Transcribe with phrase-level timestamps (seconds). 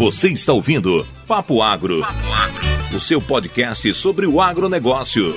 [0.00, 2.96] Você está ouvindo Papo Agro, Papo Agro.
[2.96, 5.36] o seu podcast sobre o agronegócio.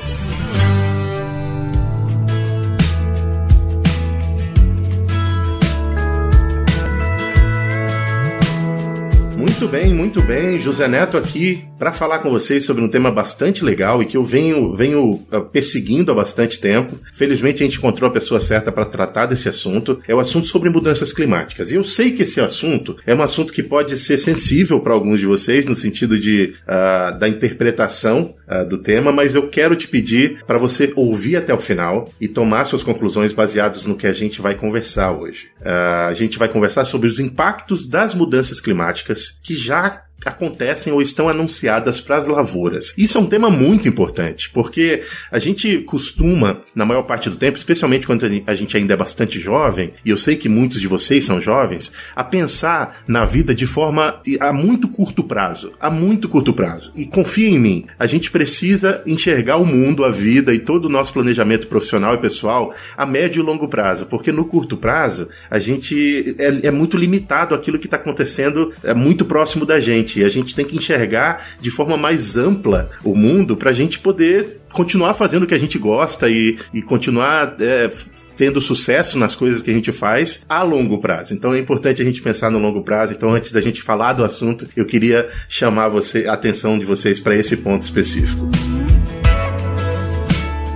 [9.43, 10.57] Muito bem, muito bem.
[10.57, 14.23] José Neto aqui para falar com vocês sobre um tema bastante legal e que eu
[14.23, 16.97] venho, venho uh, perseguindo há bastante tempo.
[17.13, 19.99] Felizmente a gente encontrou a pessoa certa para tratar desse assunto.
[20.07, 21.71] É o assunto sobre mudanças climáticas.
[21.71, 25.19] E eu sei que esse assunto é um assunto que pode ser sensível para alguns
[25.19, 29.89] de vocês no sentido de uh, da interpretação uh, do tema, mas eu quero te
[29.89, 34.13] pedir para você ouvir até o final e tomar suas conclusões baseadas no que a
[34.13, 35.49] gente vai conversar hoje.
[35.61, 41.29] a gente vai conversar sobre os impactos das mudanças climáticas que já acontecem ou estão
[41.29, 42.93] anunciadas para as lavouras.
[42.97, 47.57] Isso é um tema muito importante, porque a gente costuma, na maior parte do tempo,
[47.57, 51.25] especialmente quando a gente ainda é bastante jovem, e eu sei que muitos de vocês
[51.25, 56.53] são jovens, a pensar na vida de forma a muito curto prazo, a muito curto
[56.53, 56.91] prazo.
[56.95, 60.89] E confia em mim, a gente precisa enxergar o mundo, a vida e todo o
[60.89, 65.59] nosso planejamento profissional e pessoal a médio e longo prazo, porque no curto prazo a
[65.59, 70.23] gente é, é muito limitado aquilo que está acontecendo é muito próximo da gente gente.
[70.23, 74.61] A gente tem que enxergar de forma mais ampla o mundo para a gente poder
[74.71, 77.91] continuar fazendo o que a gente gosta e, e continuar é,
[78.35, 81.33] tendo sucesso nas coisas que a gente faz a longo prazo.
[81.33, 83.13] Então é importante a gente pensar no longo prazo.
[83.13, 87.19] Então, antes da gente falar do assunto, eu queria chamar você, a atenção de vocês
[87.19, 88.49] para esse ponto específico.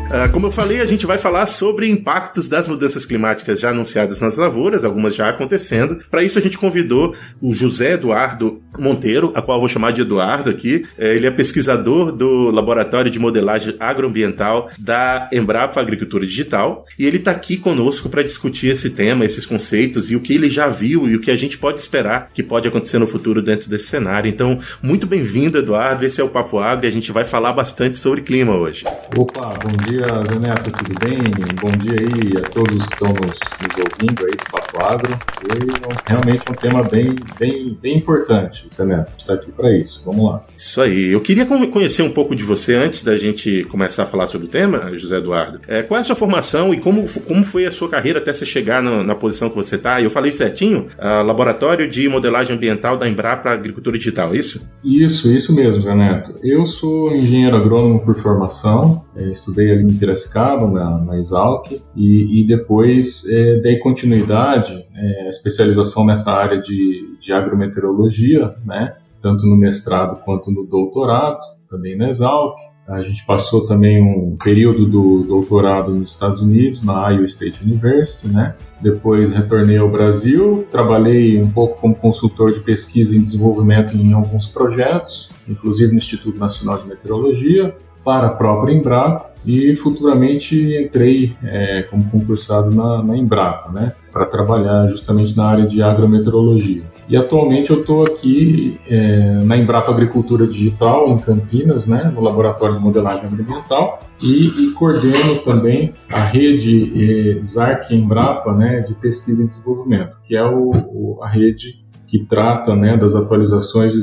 [0.08, 4.22] Uh, como eu falei, a gente vai falar sobre impactos das mudanças climáticas já anunciadas
[4.22, 6.00] nas lavouras, algumas já acontecendo.
[6.10, 10.02] Para isso, a gente convidou o José Eduardo Monteiro, a qual eu vou chamar de
[10.02, 10.86] Eduardo aqui.
[10.98, 17.18] É, ele é pesquisador do Laboratório de Modelagem Agroambiental da Embrapa Agricultura Digital e ele
[17.18, 21.10] está aqui conosco para discutir esse tema, esses conceitos e o que ele já viu
[21.10, 24.30] e o que a gente pode esperar que pode acontecer no futuro dentro desse cenário.
[24.30, 26.06] Então, muito bem-vindo, Eduardo.
[26.06, 28.86] Esse é o Papo Agro e a gente vai falar bastante sobre clima hoje.
[29.18, 31.18] Opa, bom dia dia, Zé Neto, tudo bem?
[31.60, 35.18] Bom dia aí a todos que estão nos, nos ouvindo aí do Papo Agro.
[35.44, 39.12] E realmente um tema bem, bem, bem importante, Zé Neto.
[39.18, 40.02] está aqui para isso.
[40.06, 40.46] Vamos lá.
[40.56, 41.12] Isso aí.
[41.12, 44.50] Eu queria conhecer um pouco de você antes da gente começar a falar sobre o
[44.50, 45.62] tema, José Eduardo.
[45.68, 48.46] É, qual é a sua formação e como, como foi a sua carreira até você
[48.46, 50.02] chegar na, na posição que você está?
[50.02, 50.88] Eu falei certinho?
[50.98, 54.70] A Laboratório de Modelagem Ambiental da Embrapa Agricultura Digital, é isso?
[54.84, 56.36] Isso, isso mesmo, Zé Neto.
[56.44, 62.42] Eu sou engenheiro agrônomo por formação, é, estudei ali em Piracicaba, na, na Exalc, e,
[62.42, 69.58] e depois é, dei continuidade, é, especialização nessa área de, de agrometeorologia, né, tanto no
[69.58, 71.40] mestrado quanto no doutorado,
[71.70, 72.56] também na Exalc.
[72.88, 78.30] A gente passou também um período do doutorado nos Estados Unidos, na Iowa State University,
[78.30, 78.56] né?
[78.80, 84.48] Depois retornei ao Brasil, trabalhei um pouco como consultor de pesquisa e desenvolvimento em alguns
[84.48, 87.76] projetos, inclusive no Instituto Nacional de Meteorologia,
[88.08, 94.26] para a própria Embrapa e futuramente entrei é, como concursado na, na Embrapa, né, para
[94.26, 96.84] trabalhar justamente na área de agrometeorologia.
[97.10, 102.76] E atualmente eu estou aqui é, na Embrapa Agricultura Digital, em Campinas, né, no Laboratório
[102.76, 109.44] de Modelagem Ambiental, e, e coordeno também a rede é, ZARC Embrapa né, de Pesquisa
[109.44, 113.94] e Desenvolvimento, que é o, o, a rede que trata né, das atualizações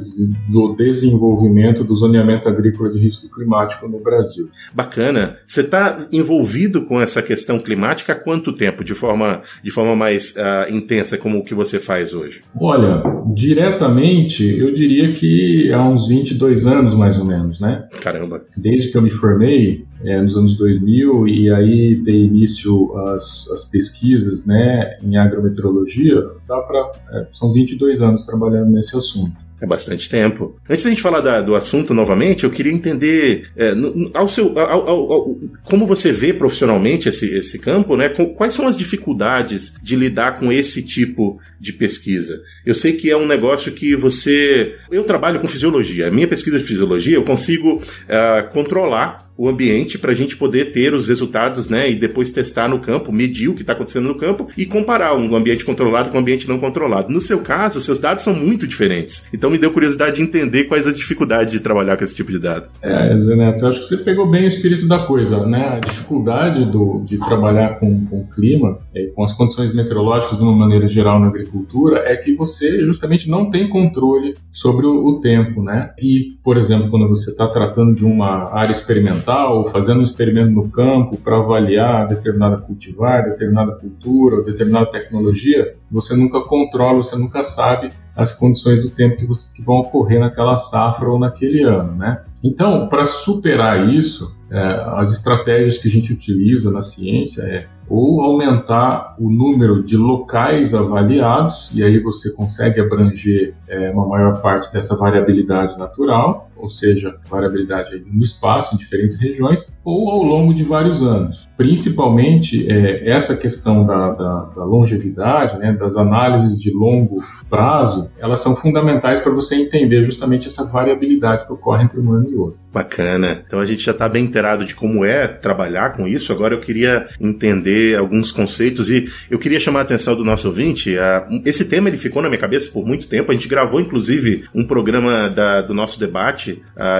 [0.48, 4.48] do desenvolvimento do zoneamento agrícola de risco climático no Brasil.
[4.72, 5.38] Bacana.
[5.46, 10.34] Você está envolvido com essa questão climática há quanto tempo, de forma, de forma mais
[10.36, 12.42] uh, intensa, como o que você faz hoje?
[12.60, 13.02] Olha,
[13.34, 17.86] diretamente, eu diria que há uns 22 anos, mais ou menos, né?
[18.02, 18.42] Caramba.
[18.56, 23.64] Desde que eu me formei, é, nos anos 2000 e aí dei início às, às
[23.70, 29.44] pesquisas né, em agrometeorologia, dá para é, são 22 anos trabalhando nesse assunto.
[29.60, 30.56] É bastante tempo.
[30.68, 34.58] Antes da gente falar da, do assunto novamente, eu queria entender é, no, ao seu,
[34.58, 38.10] ao, ao, ao, como você vê profissionalmente esse, esse campo, né?
[38.36, 42.42] quais são as dificuldades de lidar com esse tipo de pesquisa?
[42.66, 44.74] Eu sei que é um negócio que você.
[44.90, 46.08] Eu trabalho com fisiologia.
[46.08, 50.72] A minha pesquisa de fisiologia eu consigo uh, controlar o ambiente para a gente poder
[50.72, 54.14] ter os resultados, né, e depois testar no campo, medir o que está acontecendo no
[54.14, 57.12] campo e comparar um ambiente controlado com um ambiente não controlado.
[57.12, 59.28] No seu caso, seus dados são muito diferentes.
[59.32, 62.38] Então me deu curiosidade de entender quais as dificuldades de trabalhar com esse tipo de
[62.38, 62.68] dado.
[62.82, 65.76] É, Zé Neto, eu acho que você pegou bem o espírito da coisa, né?
[65.76, 70.44] A dificuldade do, de trabalhar com, com o clima, é, com as condições meteorológicas de
[70.44, 75.20] uma maneira geral na agricultura, é que você justamente não tem controle sobre o, o
[75.20, 75.92] tempo, né?
[76.00, 80.50] E, por exemplo, quando você está tratando de uma área experimental experimental, fazendo um experimento
[80.50, 87.42] no campo para avaliar determinada cultivar, determinada cultura, determinada tecnologia, você nunca controla, você nunca
[87.42, 91.96] sabe as condições do tempo que, você, que vão ocorrer naquela safra ou naquele ano,
[91.96, 92.22] né?
[92.42, 94.60] Então, para superar isso, é,
[94.96, 100.72] as estratégias que a gente utiliza na ciência é ou aumentar o número de locais
[100.72, 107.16] avaliados, e aí você consegue abranger é, uma maior parte dessa variabilidade natural, ou seja,
[107.28, 111.46] variabilidade no espaço, em diferentes regiões, ou ao longo de vários anos.
[111.56, 118.40] Principalmente é, essa questão da, da, da longevidade, né, das análises de longo prazo, elas
[118.40, 122.64] são fundamentais para você entender justamente essa variabilidade que ocorre entre um ano e outro.
[122.74, 123.40] Bacana.
[123.46, 126.32] Então a gente já está bem inteirado de como é trabalhar com isso.
[126.32, 130.96] Agora eu queria entender alguns conceitos e eu queria chamar a atenção do nosso ouvinte.
[131.44, 133.30] esse tema ele ficou na minha cabeça por muito tempo.
[133.30, 136.43] A gente gravou inclusive um programa da, do nosso debate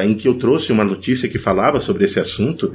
[0.02, 2.72] em que eu trouxe uma notícia que falava sobre esse assunto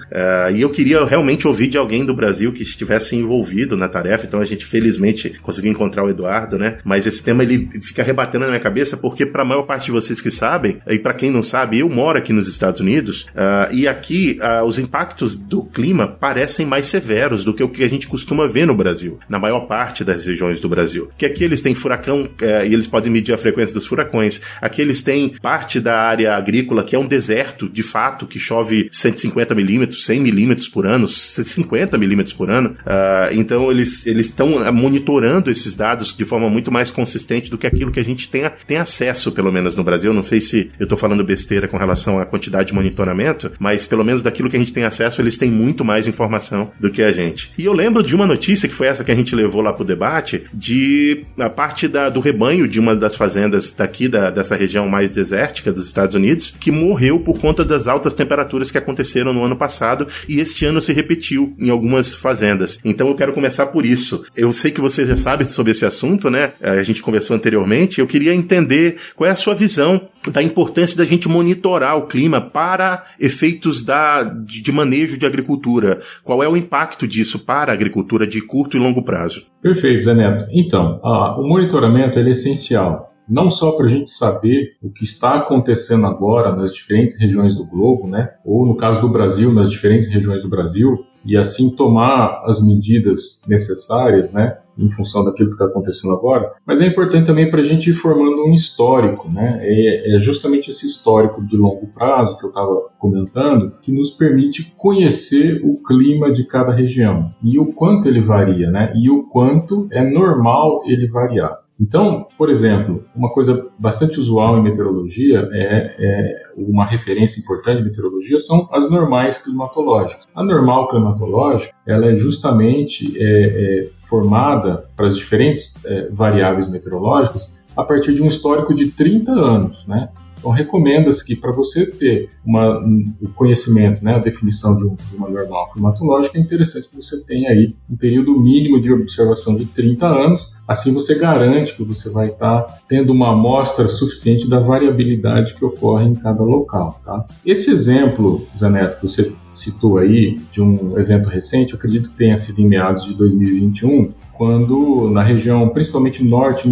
[0.54, 4.25] e eu queria realmente ouvir de alguém do Brasil que estivesse envolvido na tarefa.
[4.25, 6.77] Então a gente felizmente conseguiu encontrar o Eduardo, né?
[6.83, 9.92] Mas esse tema ele fica rebatendo na minha cabeça porque para a maior parte de
[9.92, 13.74] vocês que sabem e para quem não sabe, eu moro aqui nos Estados Unidos uh,
[13.74, 17.89] e aqui uh, os impactos do clima parecem mais severos do que o que a
[17.89, 21.10] gente costuma ver no Brasil, na maior parte das regiões do Brasil.
[21.18, 24.42] Que aqui eles têm furacão uh, e eles podem medir a frequência dos furacões.
[24.62, 28.89] Aqui eles têm parte da área agrícola que é um deserto, de fato, que chove
[28.91, 32.71] 150 milímetros, 100 milímetros por ano, 150 milímetros por ano.
[32.81, 37.91] Uh, então eles estão monitorando esses dados de forma muito mais consistente do que aquilo
[37.91, 40.13] que a gente tem, tem acesso, pelo menos no Brasil.
[40.13, 44.03] Não sei se eu estou falando besteira com relação à quantidade de monitoramento, mas pelo
[44.03, 47.11] menos daquilo que a gente tem acesso, eles têm muito mais informação do que a
[47.11, 47.51] gente.
[47.57, 49.85] E eu lembro de uma notícia que foi essa que a gente levou lá pro
[49.85, 54.88] debate, de a parte da, do rebanho de uma das fazendas daqui da, dessa região
[54.88, 59.44] mais desértica dos Estados Unidos, que morreu por conta das altas temperaturas que aconteceram no
[59.44, 62.80] ano passado e este ano se repetiu em algumas fazendas.
[62.84, 64.24] Então eu quero começar por isso.
[64.36, 66.54] Eu sei que você já sabe sobre esse assunto, né?
[66.62, 68.00] A gente conversou anteriormente.
[68.00, 72.42] Eu queria entender qual é a sua visão da importância da gente monitorar o clima
[72.42, 76.02] para efeitos da, de, manejo de agricultura?
[76.24, 79.44] Qual é o impacto disso para a agricultura de curto e longo prazo?
[79.62, 80.45] Perfeito, Zé Neto.
[80.52, 86.06] Então, o monitoramento é essencial não só para a gente saber o que está acontecendo
[86.06, 88.31] agora nas diferentes regiões do globo, né?
[88.44, 93.42] ou no caso do Brasil, nas diferentes regiões do Brasil, e assim tomar as medidas
[93.48, 94.58] necessárias, né?
[94.80, 97.94] em função daquilo que está acontecendo agora, mas é importante também para a gente ir
[97.94, 99.60] formando um histórico, né?
[99.62, 104.74] É, é, justamente esse histórico de longo prazo que eu estava comentando que nos permite
[104.78, 108.94] conhecer o clima de cada região e o quanto ele varia, né?
[108.96, 111.58] E o quanto é normal ele variar.
[111.80, 117.90] Então, por exemplo, uma coisa bastante usual em meteorologia é, é, uma referência importante de
[117.90, 120.26] meteorologia são as normais climatológicas.
[120.36, 127.58] A normal climatológica ela é justamente é, é formada para as diferentes é, variáveis meteorológicas
[127.78, 130.10] a partir de um histórico de 30 anos, né?
[130.39, 135.18] Então, recomenda-se que para você ter uma, um conhecimento, né, a definição de, um, de,
[135.18, 139.65] uma normal climatológica, é interessante que você tenha aí um período mínimo de observação de
[139.65, 140.51] 30 anos.
[140.65, 145.65] Assim, você garante que você vai estar tá tendo uma amostra suficiente da variabilidade que
[145.65, 147.01] ocorre em cada local.
[147.03, 147.25] Tá?
[147.45, 152.59] Esse exemplo, Zaneto, que você citou aí, de um evento recente, acredito que tenha sido
[152.59, 156.71] em meados de 2021, quando na região, principalmente norte e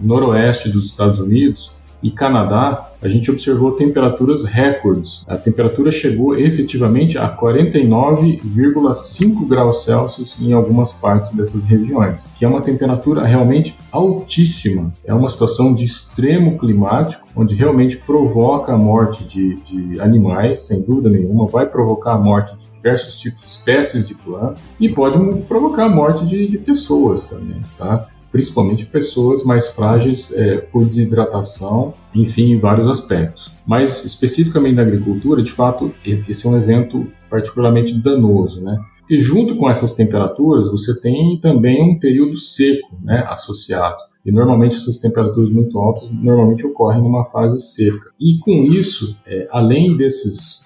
[0.00, 1.70] noroeste dos Estados Unidos,
[2.04, 5.24] e Canadá, a gente observou temperaturas recordes.
[5.26, 12.48] A temperatura chegou efetivamente a 49,5 graus Celsius em algumas partes dessas regiões, que é
[12.48, 14.92] uma temperatura realmente altíssima.
[15.02, 20.82] É uma situação de extremo climático, onde realmente provoca a morte de, de animais, sem
[20.82, 25.18] dúvida nenhuma, vai provocar a morte de diversos tipos de espécies de plantas e pode
[25.48, 28.08] provocar a morte de, de pessoas também, tá?
[28.34, 33.48] Principalmente pessoas mais frágeis é, por desidratação, enfim, em vários aspectos.
[33.64, 38.76] Mas especificamente na agricultura, de fato, esse é um evento particularmente danoso, né?
[39.08, 43.98] E junto com essas temperaturas, você tem também um período seco, né, associado.
[44.26, 48.10] E normalmente essas temperaturas muito altas normalmente ocorrem numa fase seca.
[48.18, 50.60] E com isso, é, além desses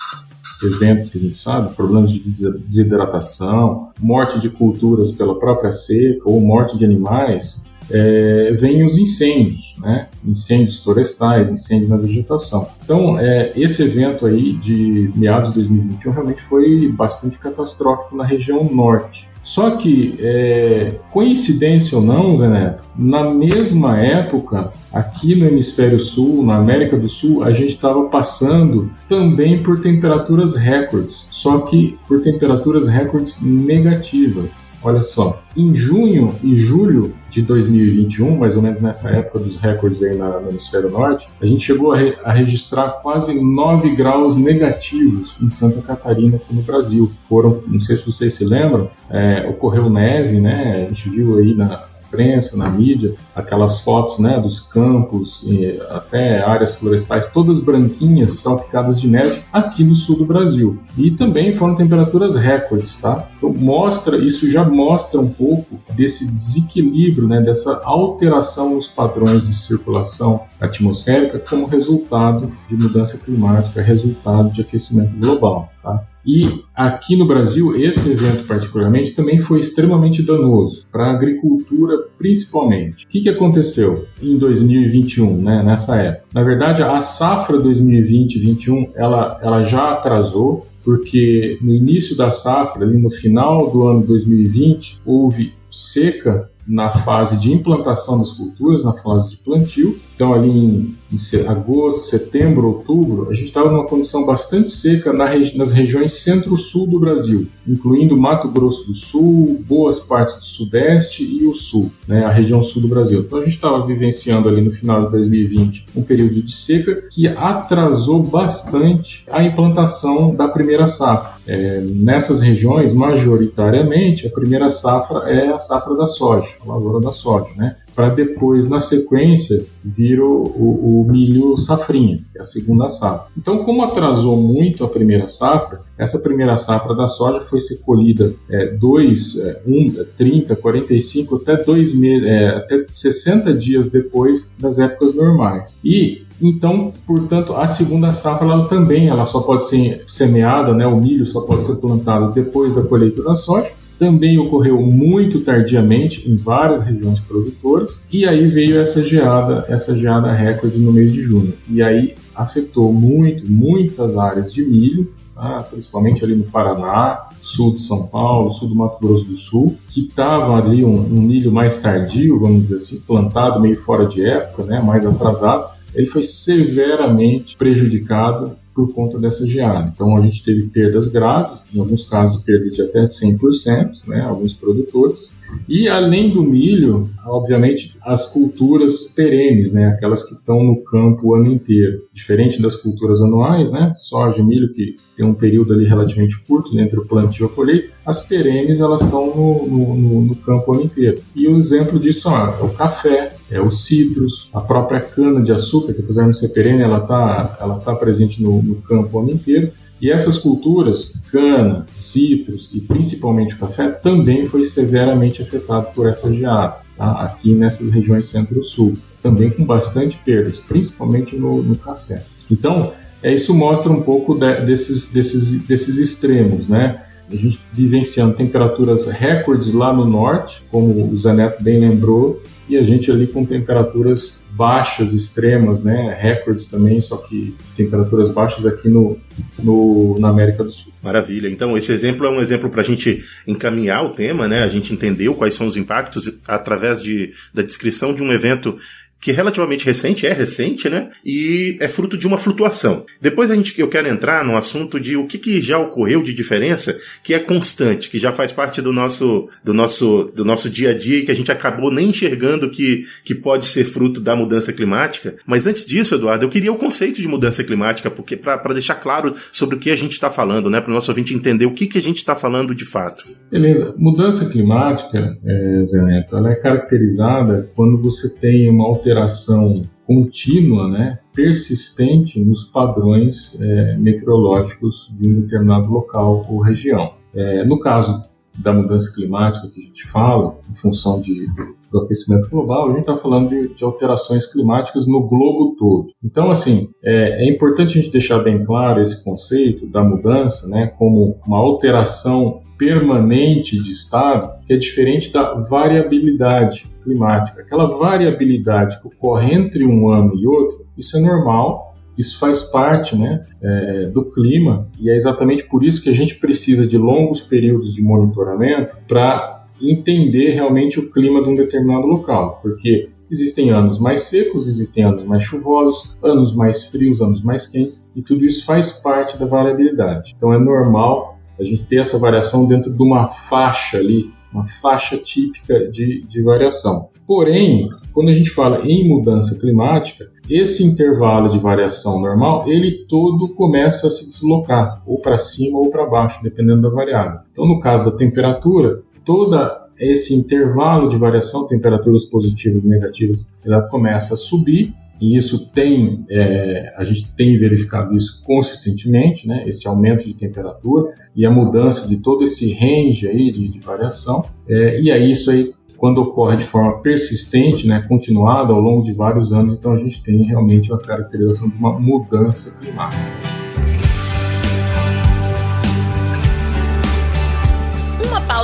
[0.62, 6.40] eventos que a gente sabe, problemas de desidratação, morte de culturas pela própria seca ou
[6.40, 10.08] morte de animais, é, vêm os incêndios, né?
[10.24, 12.68] incêndios florestais, incêndios na vegetação.
[12.84, 18.64] Então, é, esse evento aí de meados de 2021 realmente foi bastante catastrófico na região
[18.64, 19.28] norte.
[19.48, 26.44] Só que, é, coincidência ou não, Zé Neto, na mesma época, aqui no Hemisfério Sul,
[26.44, 32.20] na América do Sul, a gente estava passando também por temperaturas recordes, só que por
[32.20, 34.50] temperaturas recordes negativas.
[34.82, 40.02] Olha só, em junho e julho de 2021, mais ou menos nessa época dos recordes
[40.02, 44.36] aí na, no hemisfério norte, a gente chegou a, re, a, registrar quase 9 graus
[44.36, 47.10] negativos em Santa Catarina, aqui no Brasil.
[47.28, 50.86] Foram, não sei se vocês se lembram, é, ocorreu neve, né?
[50.86, 55.46] A gente viu aí na, imprensa, na mídia, aquelas fotos né, dos campos,
[55.90, 60.78] até áreas florestais, todas branquinhas, salpicadas de neve, aqui no sul do Brasil.
[60.96, 63.28] E também foram temperaturas recordes, tá?
[63.36, 69.54] Então mostra, isso já mostra um pouco desse desequilíbrio, né, dessa alteração nos padrões de
[69.54, 76.02] circulação atmosférica como resultado de mudança climática, resultado de aquecimento global, tá?
[76.28, 83.06] E aqui no Brasil, esse evento particularmente também foi extremamente danoso para a agricultura, principalmente.
[83.06, 86.26] O que, que aconteceu em 2021, né, nessa época?
[86.34, 92.98] Na verdade, a safra 2020-21 ela, ela já atrasou, porque no início da safra, ali
[92.98, 99.30] no final do ano 2020, houve seca na fase de implantação das culturas, na fase
[99.30, 99.98] de plantio.
[100.14, 105.26] Então, ali em, em agosto, setembro, outubro, a gente estava numa condição bastante seca na
[105.26, 111.24] regi nas regiões centro-sul do Brasil, incluindo Mato Grosso do Sul, boas partes do Sudeste
[111.24, 113.20] e o Sul, né, a região sul do Brasil.
[113.20, 117.28] Então, a gente estava vivenciando ali no final de 2020 um período de seca que
[117.28, 121.37] atrasou bastante a implantação da primeira safra.
[121.48, 127.10] É, nessas regiões, majoritariamente, a primeira safra é a safra da soja, a lavoura da
[127.10, 127.76] soja, né?
[127.94, 133.28] Para depois, na sequência, vir o, o, o, milho safrinha, que é a segunda safra.
[133.36, 138.34] Então, como atrasou muito a primeira safra, essa primeira safra da soja foi ser colhida
[138.50, 139.86] é, dois, é, um,
[140.16, 145.78] 30, 45, até, dois é, até 60 dias depois das épocas normais.
[145.82, 150.86] E então, portanto, a segunda safra ela também ela só pode ser semeada, né?
[150.86, 153.70] O milho só pode ser plantado depois da colheita da soja.
[153.98, 160.30] Também ocorreu muito tardiamente em várias regiões produtoras e aí veio essa geada, essa geada
[160.32, 161.52] recorde no mês de junho.
[161.68, 165.66] E aí afetou muito, muitas áreas de milho, tá?
[165.68, 170.02] principalmente ali no Paraná, sul de São Paulo, sul do Mato Grosso do Sul, que
[170.02, 174.62] estava ali um, um milho mais tardio, vamos dizer assim, plantado meio fora de época,
[174.62, 174.80] né?
[174.80, 179.90] mais atrasado ele foi severamente prejudicado por conta dessa geada.
[179.92, 184.54] Então a gente teve perdas graves, em alguns casos perdas de até 100%, né, alguns
[184.54, 185.30] produtores.
[185.68, 191.34] E além do milho, obviamente as culturas perenes, né, aquelas que estão no campo o
[191.34, 195.84] ano inteiro, diferente das culturas anuais, né, soja e milho que tem um período ali
[195.84, 200.36] relativamente curto entre o plantio e a colheita, as perenes elas estão no, no, no
[200.36, 201.20] campo o ano inteiro.
[201.34, 205.94] E o exemplo disso é o café, é o citros, a própria cana de açúcar,
[205.94, 209.30] que apesar de ser perene, ela está ela tá presente no, no campo o ano
[209.30, 209.70] inteiro.
[210.00, 216.32] E essas culturas, cana, citros e principalmente o café, também foi severamente afetado por essa
[216.32, 217.22] geada, tá?
[217.22, 222.22] aqui nessas regiões centro-sul, também com bastante perdas, principalmente no, no café.
[222.48, 227.02] Então, é, isso mostra um pouco de, desses, desses, desses extremos, né?
[227.30, 232.82] A gente vivenciando temperaturas recordes lá no norte, como o Zaneto bem lembrou, e a
[232.82, 236.16] gente ali com temperaturas baixas, extremas, né?
[236.20, 239.18] Recordes também, só que temperaturas baixas aqui no,
[239.58, 240.92] no, na América do Sul.
[241.02, 241.48] Maravilha.
[241.48, 244.64] Então, esse exemplo é um exemplo para a gente encaminhar o tema, né?
[244.64, 248.76] A gente entendeu quais são os impactos através de, da descrição de um evento
[249.20, 251.10] que é relativamente recente, é recente, né?
[251.24, 253.04] E é fruto de uma flutuação.
[253.20, 256.32] Depois a gente, eu quero entrar no assunto de o que, que já ocorreu de
[256.32, 260.90] diferença, que é constante, que já faz parte do nosso, do nosso, do nosso dia
[260.90, 264.36] a dia e que a gente acabou nem enxergando que, que pode ser fruto da
[264.36, 265.34] mudança climática.
[265.44, 269.34] Mas antes disso, Eduardo, eu queria o conceito de mudança climática, porque para deixar claro
[269.50, 270.80] sobre o que a gente está falando, né?
[270.80, 273.18] Para o nosso ouvinte entender o que, que a gente está falando de fato.
[273.50, 273.94] Beleza.
[273.98, 280.88] Mudança climática, é, Zé Neto, ela é caracterizada quando você tem uma alteração alteração contínua,
[280.88, 287.12] né, persistente nos padrões é, meteorológicos de um determinado local ou região.
[287.34, 288.24] É, no caso
[288.58, 291.46] da mudança climática que a gente fala, em função de,
[291.90, 296.08] do aquecimento global, a gente está falando de, de, alterações climáticas no globo todo.
[296.24, 300.88] Então, assim, é, é, importante a gente deixar bem claro esse conceito da mudança, né,
[300.98, 307.60] como uma alteração permanente de estado, que é diferente da variabilidade climática.
[307.60, 313.16] Aquela variabilidade que ocorre entre um ano e outro, isso é normal, isso faz parte
[313.16, 317.40] né, é, do clima e é exatamente por isso que a gente precisa de longos
[317.40, 324.00] períodos de monitoramento para entender realmente o clima de um determinado local, porque existem anos
[324.00, 328.64] mais secos, existem anos mais chuvosos, anos mais frios, anos mais quentes e tudo isso
[328.64, 330.34] faz parte da variabilidade.
[330.36, 335.16] Então é normal a gente ter essa variação dentro de uma faixa ali uma faixa
[335.16, 337.10] típica de, de variação.
[337.26, 343.48] Porém, quando a gente fala em mudança climática, esse intervalo de variação normal, ele todo
[343.50, 347.40] começa a se deslocar, ou para cima ou para baixo, dependendo da variável.
[347.52, 353.82] Então, no caso da temperatura, toda esse intervalo de variação, temperaturas positivas e negativas, ela
[353.82, 359.86] começa a subir e isso tem, é, a gente tem verificado isso consistentemente, né, esse
[359.88, 365.00] aumento de temperatura e a mudança de todo esse range aí de, de variação, é,
[365.00, 369.52] e aí isso aí quando ocorre de forma persistente, né, continuada ao longo de vários
[369.52, 373.67] anos, então a gente tem realmente uma caracterização de uma mudança climática.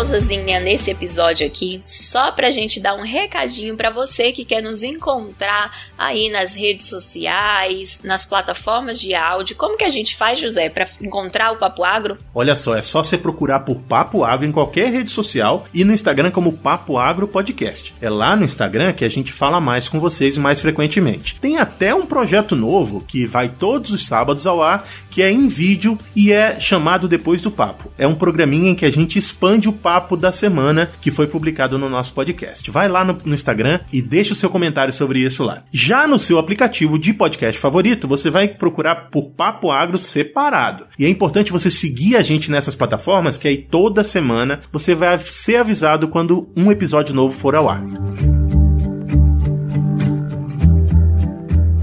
[0.05, 4.83] Pausazinha nesse episódio aqui, só pra gente dar um recadinho para você que quer nos
[4.83, 9.57] encontrar aí nas redes sociais, nas plataformas de áudio.
[9.57, 12.19] Como que a gente faz, José, para encontrar o Papo Agro?
[12.35, 15.95] Olha só, é só você procurar por Papo Agro em qualquer rede social e no
[15.95, 17.95] Instagram como Papo Agro Podcast.
[17.99, 21.37] É lá no Instagram que a gente fala mais com vocês mais frequentemente.
[21.41, 25.49] Tem até um projeto novo que vai todos os sábados ao ar, que é em
[25.49, 27.91] vídeo e é chamado Depois do Papo.
[27.97, 31.79] É um programinha em que a gente expande o papo da semana que foi publicado
[31.79, 32.71] no nosso podcast.
[32.71, 35.63] Vai lá no, no Instagram e deixa o seu comentário sobre isso lá.
[35.73, 40.87] Já no seu aplicativo de podcast favorito, você vai procurar por Papo Agro separado.
[40.99, 45.19] E é importante você seguir a gente nessas plataformas, que aí toda semana você vai
[45.19, 48.44] ser avisado quando um episódio novo for ao ar.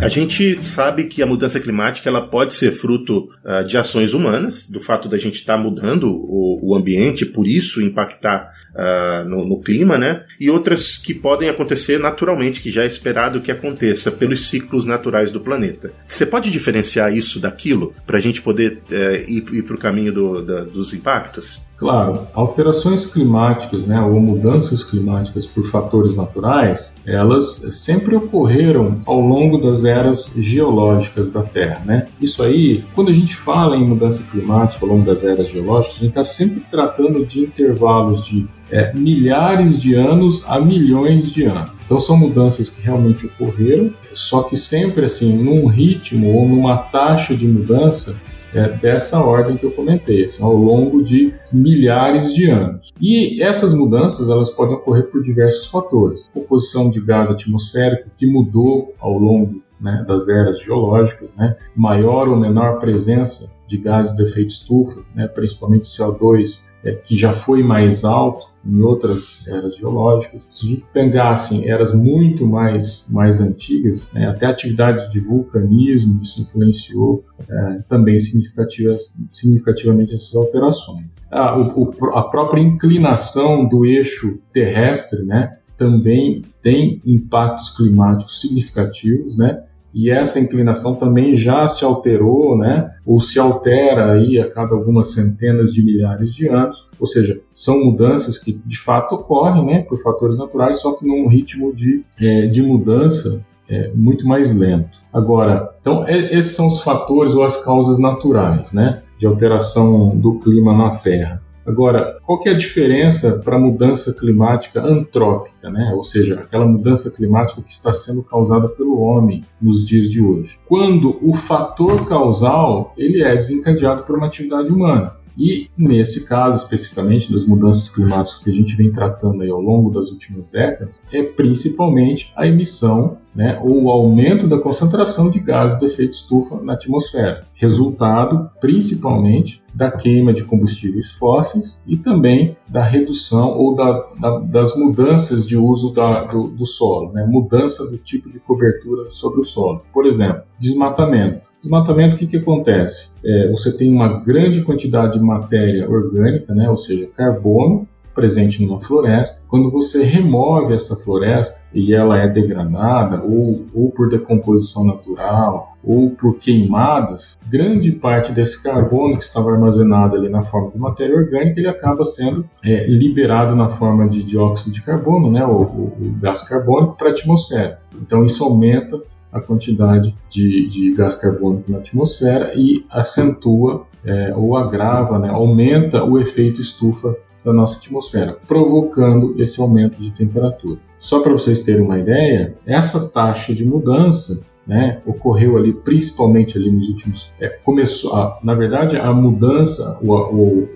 [0.01, 4.65] A gente sabe que a mudança climática ela pode ser fruto uh, de ações humanas,
[4.65, 9.46] do fato da gente estar tá mudando o, o, ambiente, por isso impactar uh, no,
[9.46, 10.25] no, clima, né?
[10.39, 15.31] E outras que podem acontecer naturalmente, que já é esperado que aconteça pelos ciclos naturais
[15.31, 15.93] do planeta.
[16.08, 20.12] Você pode diferenciar isso daquilo para a gente poder uh, ir, ir para o caminho
[20.12, 21.62] do, da, dos impactos?
[21.82, 29.58] Claro, alterações climáticas, né, ou mudanças climáticas por fatores naturais, elas sempre ocorreram ao longo
[29.58, 32.08] das eras geológicas da Terra, né?
[32.22, 36.00] Isso aí, quando a gente fala em mudança climática ao longo das eras geológicas, a
[36.01, 41.72] gente está sempre tratando de intervalos de é, milhares de anos a milhões de anos.
[41.84, 47.36] Então são mudanças que realmente ocorreram, só que sempre assim num ritmo ou numa taxa
[47.36, 48.16] de mudança
[48.53, 52.92] é, dessa ordem que eu comentei, assim, ao longo de milhares de anos.
[53.00, 56.29] E essas mudanças elas podem ocorrer por diversos fatores.
[56.33, 62.37] Composição de gás atmosférico que mudou ao longo né, das eras geológicas, né, maior ou
[62.37, 68.03] menor presença de gases de efeito estufa, né, principalmente CO2, é, que já foi mais
[68.03, 70.48] alto em outras eras geológicas.
[70.51, 76.22] Se a gente pegasse eras muito mais, mais antigas, né, até a atividade de vulcanismo,
[76.22, 81.05] isso influenciou é, também significativamente essas alterações.
[81.31, 89.63] A, o, a própria inclinação do eixo terrestre né, também tem impactos climáticos significativos, né?
[89.94, 95.14] E essa inclinação também já se alterou, né, ou se altera aí a cada algumas
[95.14, 100.01] centenas de milhares de anos, ou seja, são mudanças que de fato ocorrem, né, por
[100.01, 105.00] fatores naturais, só que num ritmo de, é, de mudança é, muito mais lento.
[105.12, 110.40] Agora, então é, esses são os fatores ou as causas naturais, né, de alteração do
[110.40, 111.42] clima na Terra.
[111.66, 115.92] Agora, qual que é a diferença para a mudança climática antrópica, né?
[115.96, 120.58] ou seja, aquela mudança climática que está sendo causada pelo homem nos dias de hoje?
[120.68, 125.21] Quando o fator causal ele é desencadeado por uma atividade humana.
[125.37, 129.89] E nesse caso, especificamente das mudanças climáticas que a gente vem tratando aí ao longo
[129.91, 135.79] das últimas décadas, é principalmente a emissão né, ou o aumento da concentração de gases
[135.79, 142.83] de efeito estufa na atmosfera, resultado principalmente da queima de combustíveis fósseis e também da
[142.83, 147.98] redução ou da, da, das mudanças de uso da, do, do, solo, né, mudança do
[147.98, 149.81] tipo de cobertura sobre o solo.
[149.94, 151.50] Por exemplo, desmatamento.
[151.62, 153.10] Desmatamento, o que, que acontece?
[153.24, 158.80] É, você tem uma grande quantidade de matéria orgânica, né, ou seja, carbono, presente numa
[158.80, 159.42] floresta.
[159.48, 166.12] Quando você remove essa floresta e ela é degradada, ou, ou por decomposição natural, ou
[166.12, 171.60] por queimadas, grande parte desse carbono que estava armazenado ali na forma de matéria orgânica,
[171.60, 176.44] ele acaba sendo é, liberado na forma de dióxido de carbono, né, o, o, gás
[176.44, 177.80] carbônico, para a atmosfera.
[177.96, 179.00] Então isso aumenta
[179.31, 186.03] a quantidade de, de gás carbônico na atmosfera e acentua é, ou agrava, né, aumenta
[186.03, 190.79] o efeito estufa da nossa atmosfera, provocando esse aumento de temperatura.
[191.00, 196.70] Só para vocês terem uma ideia, essa taxa de mudança né, ocorreu ali principalmente ali
[196.70, 200.70] nos últimos é, começou a, na verdade a mudança o, o,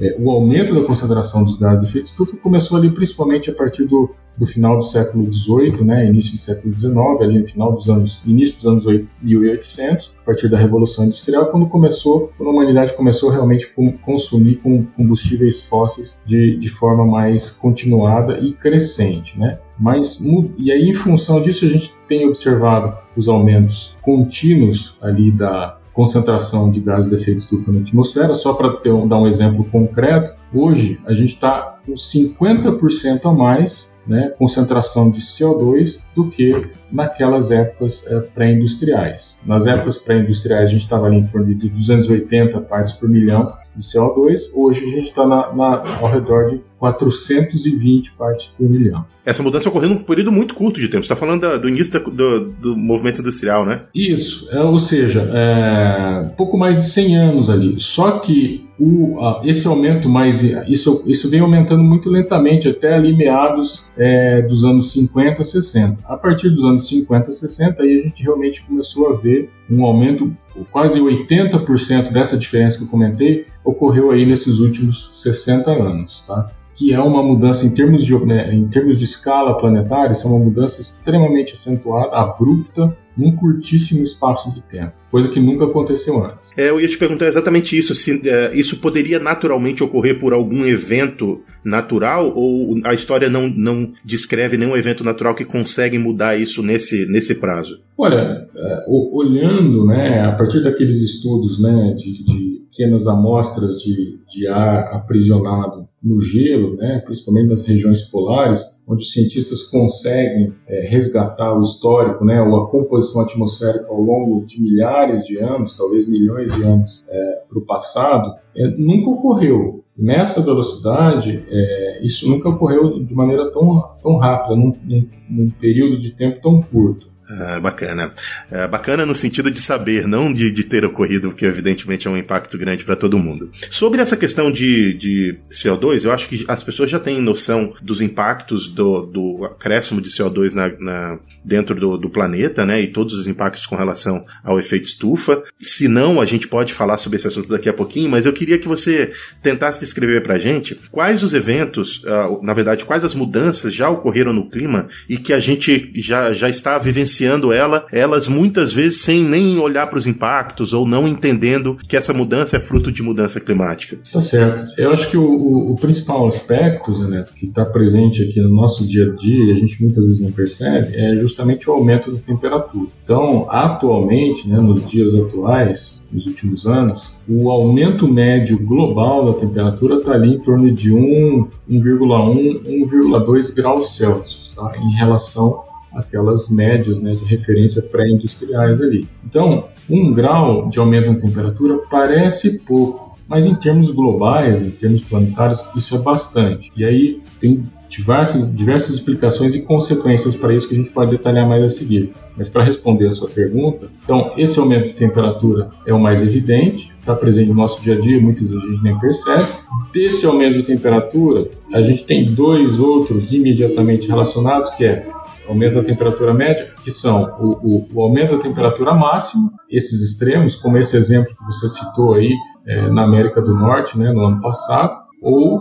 [0.00, 3.84] é, o aumento da concentração dos gases de efeito estufa começou ali principalmente a partir
[3.84, 7.88] do, do final do século XVIII, né, início do século XIX, ali no final dos
[7.88, 12.94] anos, início dos anos 1800, a partir da Revolução Industrial, quando começou, quando a humanidade
[12.94, 19.58] começou realmente a consumir com combustíveis fósseis de, de forma mais continuada e crescente, né.
[19.78, 20.20] Mas,
[20.58, 26.70] e aí, em função disso, a gente tem observado os aumentos contínuos ali da, concentração
[26.70, 28.34] de gases de efeito estufa na atmosfera.
[28.34, 34.32] Só para dar um exemplo concreto, hoje a gente está com 50% a mais né,
[34.36, 39.38] concentração de CO2 do que naquelas épocas é, pré-industriais.
[39.46, 43.82] Nas épocas pré-industriais a gente estava ali em torno de 280 partes por milhão de
[43.82, 49.04] CO2, hoje a gente está ao redor de 420 partes por milhão.
[49.24, 51.04] Essa mudança ocorreu num período muito curto de tempo.
[51.04, 53.84] Você está falando da, do início do, do, movimento industrial, né?
[53.94, 57.80] Isso, é, ou seja, é, pouco mais de 100 anos ali.
[57.80, 63.90] Só que o, esse aumento mais isso, isso vem aumentando muito lentamente até ali meados
[63.96, 65.98] é, dos anos 50, 60.
[66.04, 70.36] A partir dos anos 50, 60 aí a gente realmente começou a ver um aumento
[70.72, 76.46] quase 80% dessa diferença que eu comentei ocorreu aí nesses últimos 60 anos, tá?
[76.74, 80.30] Que é uma mudança em termos de, né, em termos de escala planetária, isso é
[80.30, 86.50] uma mudança extremamente acentuada, abrupta, num curtíssimo espaço de tempo, coisa que nunca aconteceu antes.
[86.56, 90.64] É, eu ia te perguntar exatamente isso, se é, isso poderia naturalmente ocorrer por algum
[90.64, 96.62] evento natural ou a história não, não descreve nenhum evento natural que consegue mudar isso
[96.62, 97.80] nesse, nesse prazo?
[97.98, 104.48] Olha, é, olhando, né, a partir daqueles estudos, né, de, de pequenas amostras de, de
[104.48, 111.56] ar aprisionado no gelo, né, principalmente nas regiões polares, onde os cientistas conseguem é, resgatar
[111.56, 116.52] o histórico, né, ou a composição atmosférica ao longo de milhares de anos, talvez milhões
[116.52, 119.84] de anos é, para o passado, é, nunca ocorreu.
[119.96, 126.00] Nessa velocidade, é, isso nunca ocorreu de maneira tão, tão rápida, num, num, num período
[126.00, 127.11] de tempo tão curto.
[127.30, 128.12] Ah, bacana.
[128.50, 132.16] Ah, bacana no sentido de saber, não de, de ter ocorrido, porque evidentemente é um
[132.16, 133.50] impacto grande para todo mundo.
[133.70, 138.00] Sobre essa questão de, de CO2, eu acho que as pessoas já têm noção dos
[138.00, 142.80] impactos do, do acréscimo de CO2 na, na dentro do, do, planeta, né?
[142.80, 145.42] E todos os impactos com relação ao efeito estufa.
[145.58, 148.58] Se não, a gente pode falar sobre esse assunto daqui a pouquinho, mas eu queria
[148.58, 153.14] que você tentasse descrever para a gente quais os eventos, uh, na verdade, quais as
[153.14, 157.86] mudanças já ocorreram no clima e que a gente já, já está vivenciando vivenciando ela,
[157.92, 162.56] elas muitas vezes sem nem olhar para os impactos ou não entendendo que essa mudança
[162.56, 163.98] é fruto de mudança climática.
[164.10, 164.68] Tá certo.
[164.78, 168.54] Eu acho que o, o, o principal aspecto, Zé Neto, que está presente aqui no
[168.54, 172.12] nosso dia a dia e a gente muitas vezes não percebe, é justamente o aumento
[172.12, 172.88] da temperatura.
[173.04, 179.96] Então, atualmente, né, nos dias atuais, nos últimos anos, o aumento médio global da temperatura
[179.96, 184.72] está ali em torno de 1, 1,1, 1,2 graus Celsius, tá?
[184.76, 189.08] em relação aquelas médias né, de referência pré-industriais ali.
[189.24, 195.02] Então, um grau de aumento na temperatura parece pouco, mas em termos globais, em termos
[195.02, 196.70] planetários, isso é bastante.
[196.76, 201.46] E aí tem diversas, diversas explicações e consequências para isso que a gente pode detalhar
[201.46, 202.12] mais a seguir.
[202.36, 206.90] Mas para responder a sua pergunta, então esse aumento de temperatura é o mais evidente,
[206.98, 209.46] está presente no nosso dia a dia, muitas vezes a gente nem percebe.
[209.92, 215.06] Desse aumento de temperatura, a gente tem dois outros imediatamente relacionados, que é
[215.48, 220.56] aumento da temperatura média, que são o, o, o, aumento da temperatura máxima, esses extremos,
[220.56, 222.32] como esse exemplo que você citou aí
[222.66, 225.60] é, na América do Norte, né, no ano passado, ou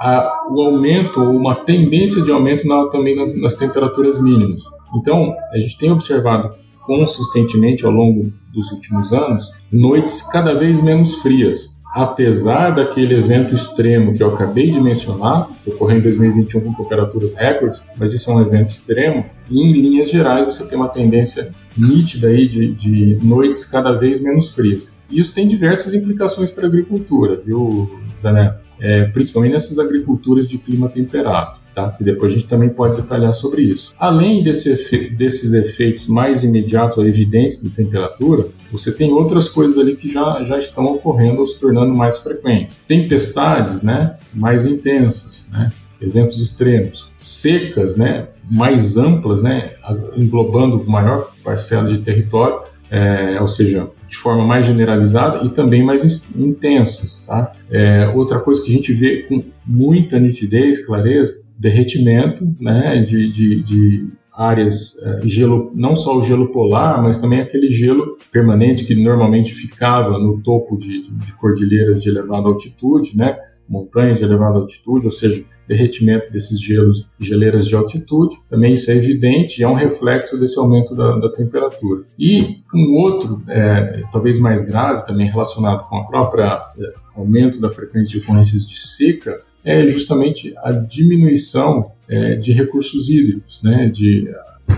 [0.00, 4.62] a, o aumento, uma tendência de aumento na, também nas, nas temperaturas mínimas.
[4.96, 6.54] Então, a gente tem observado
[6.84, 14.14] consistentemente ao longo dos últimos anos noites cada vez menos frias, apesar daquele evento extremo
[14.14, 18.40] que eu acabei de mencionar, ocorreu em 2021 com temperaturas recordes, mas isso é um
[18.40, 23.92] evento extremo, em linhas gerais você tem uma tendência nítida aí de, de noites cada
[23.92, 24.90] vez menos frias.
[25.10, 28.56] Isso tem diversas implicações para a agricultura, viu, Zané?
[28.80, 31.61] É, principalmente nessas agriculturas de clima temperado.
[31.74, 31.96] Tá?
[31.98, 33.94] E depois a gente também pode detalhar sobre isso.
[33.98, 39.78] Além desse efe desses efeitos mais imediatos ou evidentes de temperatura, você tem outras coisas
[39.78, 42.78] ali que já, já estão ocorrendo ou se tornando mais frequentes.
[42.86, 49.72] Tempestades né, mais intensas, né, eventos extremos, secas né, mais amplas, né,
[50.16, 56.28] englobando maior parcela de território, é, ou seja, de forma mais generalizada e também mais
[56.36, 57.22] intensas.
[57.26, 57.52] Tá?
[57.70, 63.62] É, outra coisa que a gente vê com muita nitidez, clareza, derretimento né, de, de,
[63.62, 68.94] de áreas, uh, gelo, não só o gelo polar, mas também aquele gelo permanente que
[68.94, 75.06] normalmente ficava no topo de, de cordilheiras de elevada altitude, né, montanhas de elevada altitude,
[75.06, 79.74] ou seja, derretimento desses gelos, geleiras de altitude, também isso é evidente e é um
[79.74, 82.02] reflexo desse aumento da, da temperatura.
[82.18, 87.70] E um outro, é, talvez mais grave, também relacionado com a própria é, aumento da
[87.70, 94.28] frequência de ocorrências de seca, é justamente a diminuição é, de recursos hídricos, né, de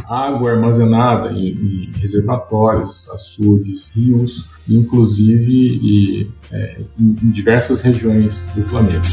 [0.09, 9.09] água armazenada em, em reservatórios, açudes, rios, inclusive e, é, em diversas regiões do planeta.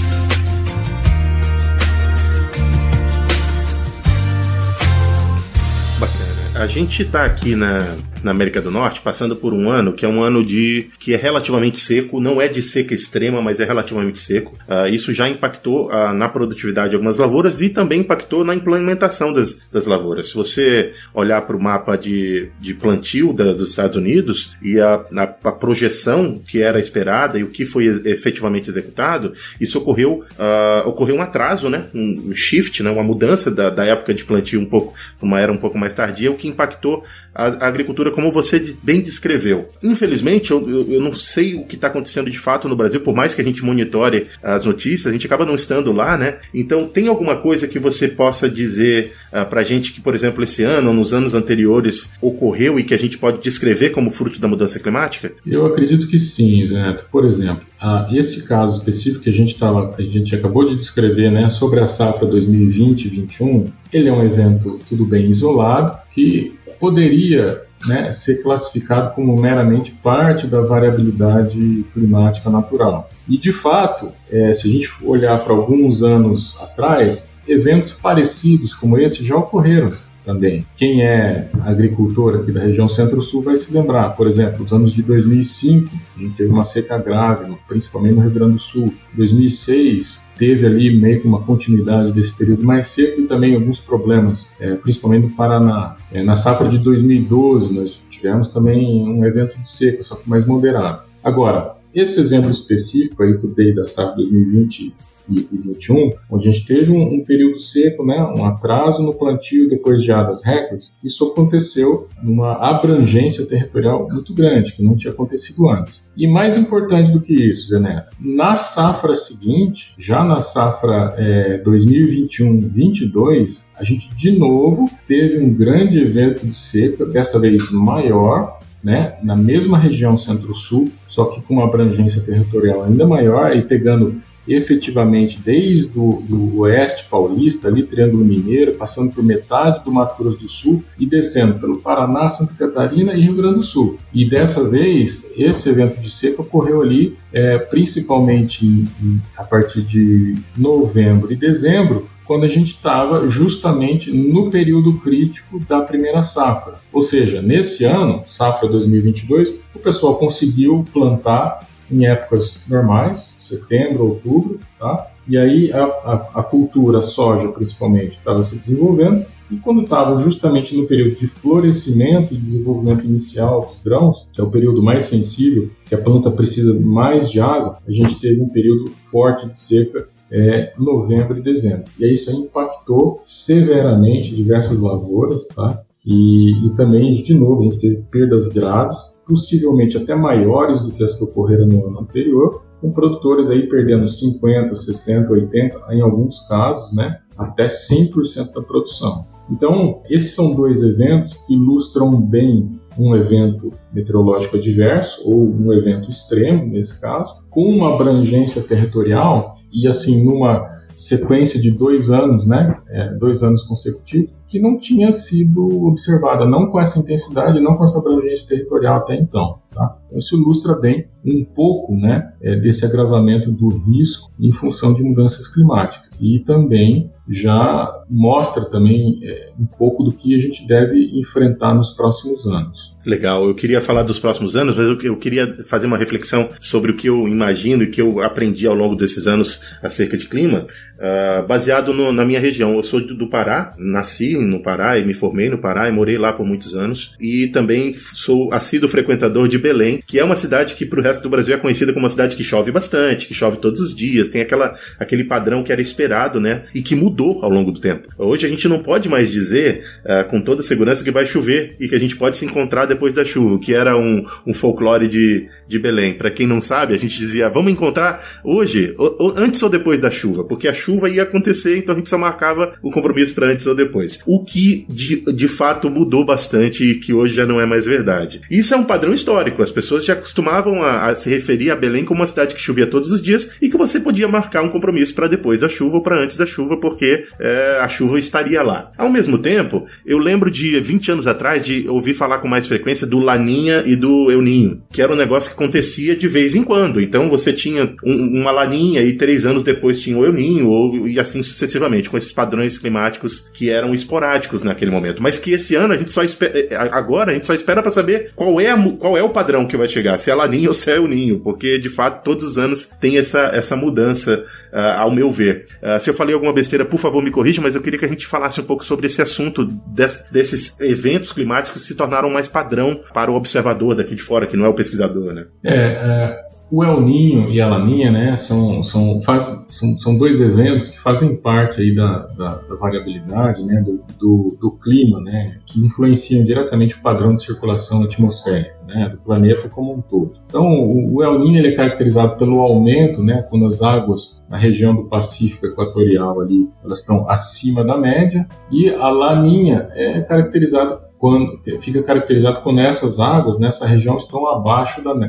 [6.00, 6.64] Bacana.
[6.64, 10.08] A gente está aqui na na América do Norte, passando por um ano que é
[10.10, 14.20] um ano de que é relativamente seco, não é de seca extrema, mas é relativamente
[14.20, 14.58] seco.
[14.68, 19.34] Uh, isso já impactou uh, na produtividade de algumas lavouras e também impactou na implementação
[19.34, 20.30] das, das lavouras.
[20.30, 25.04] Se você olhar para o mapa de, de plantio da, dos Estados Unidos e a,
[25.16, 30.88] a, a, projeção que era esperada e o que foi efetivamente executado, isso ocorreu, uh,
[30.88, 31.86] ocorreu um atraso, né?
[31.94, 32.90] um, shift, né?
[32.90, 36.32] uma mudança da, da época de plantio um pouco, uma era um pouco mais tardia,
[36.32, 37.04] o que impactou
[37.34, 39.70] a, a agricultura como você bem descreveu.
[39.84, 43.34] Infelizmente, eu, eu, não sei o que está acontecendo de fato no Brasil, por mais
[43.34, 46.38] que a gente monitore as notícias, a gente acaba não estando lá, né?
[46.54, 50.64] Então, tem alguma coisa que você possa dizer uh, pra gente que, por exemplo, esse
[50.64, 54.48] ano ou nos anos anteriores ocorreu e que a gente pode descrever como fruto da
[54.48, 55.32] mudança climática?
[55.46, 57.00] Eu acredito que sim, Zé.
[57.12, 61.32] Por exemplo, uh, esse caso específico que a gente, tava, a gente acabou de descrever,
[61.32, 68.12] né, sobre a safra 2020-21, ele é um evento tudo bem isolado que poderia né,
[68.12, 73.10] ser classificado como meramente parte da variabilidade climática natural.
[73.28, 78.98] E, de fato, é, se a gente olhar para alguns anos atrás, eventos parecidos como
[78.98, 79.92] esse já ocorreram
[80.24, 80.66] também.
[80.78, 85.02] Quem é agricultor aqui da região Centro-Sul vai se lembrar, por exemplo, nos anos de
[85.02, 88.94] 2005, a gente teve uma seca grave, principalmente no Rio Grande do Sul.
[89.14, 94.48] 2006, teve ali meio que uma continuidade desse período mais seco e também alguns problemas,
[94.60, 95.98] é, principalmente no Paraná.
[96.12, 100.44] É, na safra de 2012, nós tivemos também um evento de seca, só que mais
[100.48, 101.04] moderado.
[101.24, 104.94] Agora, esse exemplo específico aí que eu dei da safra 2020
[105.28, 110.00] 2021, onde a gente teve um, um, período seco, né, um atraso no plantio depois
[110.00, 116.10] de geadas recordes, isso aconteceu numa abrangência territorial muito grande, que não tinha acontecido antes.
[116.16, 121.62] E mais importante do que isso, Zé Neto, na safra seguinte, já na safra é,
[121.64, 129.18] 2021-22, a gente de novo teve um grande evento de seca, dessa vez maior, né,
[129.22, 135.40] na mesma região centro-sul, só que com uma abrangência territorial ainda maior e pegando efetivamente
[135.44, 140.50] desde o do oeste paulista, ali Triângulo Mineiro, passando por metade do Mato Grosso do
[140.50, 144.00] Sul e descendo pelo Paraná, Santa Catarina e Rio Grande do Sul.
[144.14, 150.38] E dessa vez, esse evento de seca ocorreu ali é, principalmente em, a partir de
[150.58, 156.76] novembro e dezembro, quando a gente estava justamente no período crítico da primeira safra.
[156.92, 164.60] Ou seja, nesse ano, safra 2022, o pessoal conseguiu plantar em épocas normais, setembro, outubro,
[164.80, 165.08] tá?
[165.28, 170.76] E aí a, a, a cultura soja, principalmente, estava se desenvolvendo, e quando estava justamente
[170.76, 175.70] no período de florescimento e desenvolvimento inicial dos grãos, que é o período mais sensível,
[175.86, 180.08] que a planta precisa mais de água, a gente teve um período forte de seca
[180.32, 181.86] é, novembro e dezembro.
[182.00, 185.84] E aí isso impactou severamente diversas lavouras, tá?
[186.06, 191.04] E, e, também, de novo, a gente teve perdas graves, possivelmente até maiores do que
[191.04, 196.40] as que ocorreram no ano anterior, com produtores aí perdendo 50, 60, 80, em alguns
[196.48, 199.28] casos, né, até 100% da produção.
[199.52, 206.10] Então, esses são dois eventos que ilustram bem um evento meteorológico adverso ou um evento
[206.10, 212.78] extremo, nesse caso, com uma abrangência territorial e assim numa sequência de dois anos, né,
[212.90, 217.86] é, dois anos consecutivos, que não tinha sido observada, não com essa intensidade, não com
[217.86, 219.60] essa abrangência territorial até então.
[219.72, 219.98] Tá?
[220.08, 225.02] Então, isso ilustra bem um pouco né, é, desse agravamento do risco em função de
[225.02, 226.10] mudanças climáticas.
[226.20, 231.92] E também já mostra também é, um pouco do que a gente deve enfrentar nos
[231.92, 232.91] próximos anos.
[233.04, 236.92] Legal, eu queria falar dos próximos anos, mas eu, eu queria fazer uma reflexão sobre
[236.92, 240.68] o que eu imagino e que eu aprendi ao longo desses anos acerca de clima,
[241.02, 242.76] uh, baseado no, na minha região.
[242.76, 246.32] Eu sou do Pará, nasci no Pará e me formei no Pará e morei lá
[246.32, 247.14] por muitos anos.
[247.20, 251.24] E também sou assíduo frequentador de Belém, que é uma cidade que para o resto
[251.24, 254.30] do Brasil é conhecida como uma cidade que chove bastante, que chove todos os dias,
[254.30, 256.64] tem aquela, aquele padrão que era esperado, né?
[256.74, 258.08] E que mudou ao longo do tempo.
[258.18, 261.88] Hoje a gente não pode mais dizer uh, com toda segurança que vai chover e
[261.88, 265.48] que a gente pode se encontrar depois da chuva, que era um, um folclore de,
[265.68, 266.14] de Belém.
[266.14, 270.00] Para quem não sabe, a gente dizia, vamos encontrar hoje, ou, ou, antes ou depois
[270.00, 273.48] da chuva, porque a chuva ia acontecer, então a gente só marcava o compromisso para
[273.48, 274.20] antes ou depois.
[274.26, 278.42] O que de, de fato mudou bastante e que hoje já não é mais verdade.
[278.50, 282.06] Isso é um padrão histórico, as pessoas já acostumavam a, a se referir a Belém
[282.06, 285.14] como uma cidade que chovia todos os dias e que você podia marcar um compromisso
[285.14, 288.92] para depois da chuva ou para antes da chuva, porque é, a chuva estaria lá.
[288.98, 293.06] Ao mesmo tempo, eu lembro de 20 anos atrás de ouvir falar com mais frequência
[293.08, 296.64] do Laninha e do El Ninho, que era um negócio que acontecia de vez em
[296.64, 297.02] quando.
[297.02, 301.08] Então você tinha um, uma Laninha e três anos depois tinha o El Ninho, ou,
[301.08, 305.22] e assim sucessivamente, com esses padrões climáticos que eram esporádicos naquele momento.
[305.22, 307.92] Mas que esse ano a gente só espera, é, agora a gente só espera para
[307.92, 310.74] saber qual é, a, qual é o padrão que vai chegar, se é Laninha ou
[310.74, 315.00] se é El Ninho, porque de fato todos os anos tem essa, essa mudança, uh,
[315.00, 315.66] ao meu ver.
[315.82, 318.10] Uh, se eu falei alguma besteira, por favor me corrija, mas eu queria que a
[318.10, 322.48] gente falasse um pouco sobre esse assunto des, desses eventos climáticos que se tornaram mais
[322.48, 325.46] padrão para o observador daqui de fora, que não é o pesquisador, né?
[325.64, 330.40] É, é o El Ninho e a Laninha, né, são, são, faz, são, são dois
[330.40, 335.58] eventos que fazem parte aí da, da, da variabilidade, né, do, do, do, clima, né,
[335.66, 340.34] que influenciam diretamente o padrão de circulação atmosférica, né, do planeta como um todo.
[340.48, 344.58] Então, o, o El Ninho ele é caracterizado pelo aumento, né, quando as águas na
[344.58, 351.11] região do Pacífico Equatorial ali, elas estão acima da média, e a Laninha é caracterizada
[351.22, 355.28] quando, fica caracterizado quando essas águas nessa região estão abaixo da, da,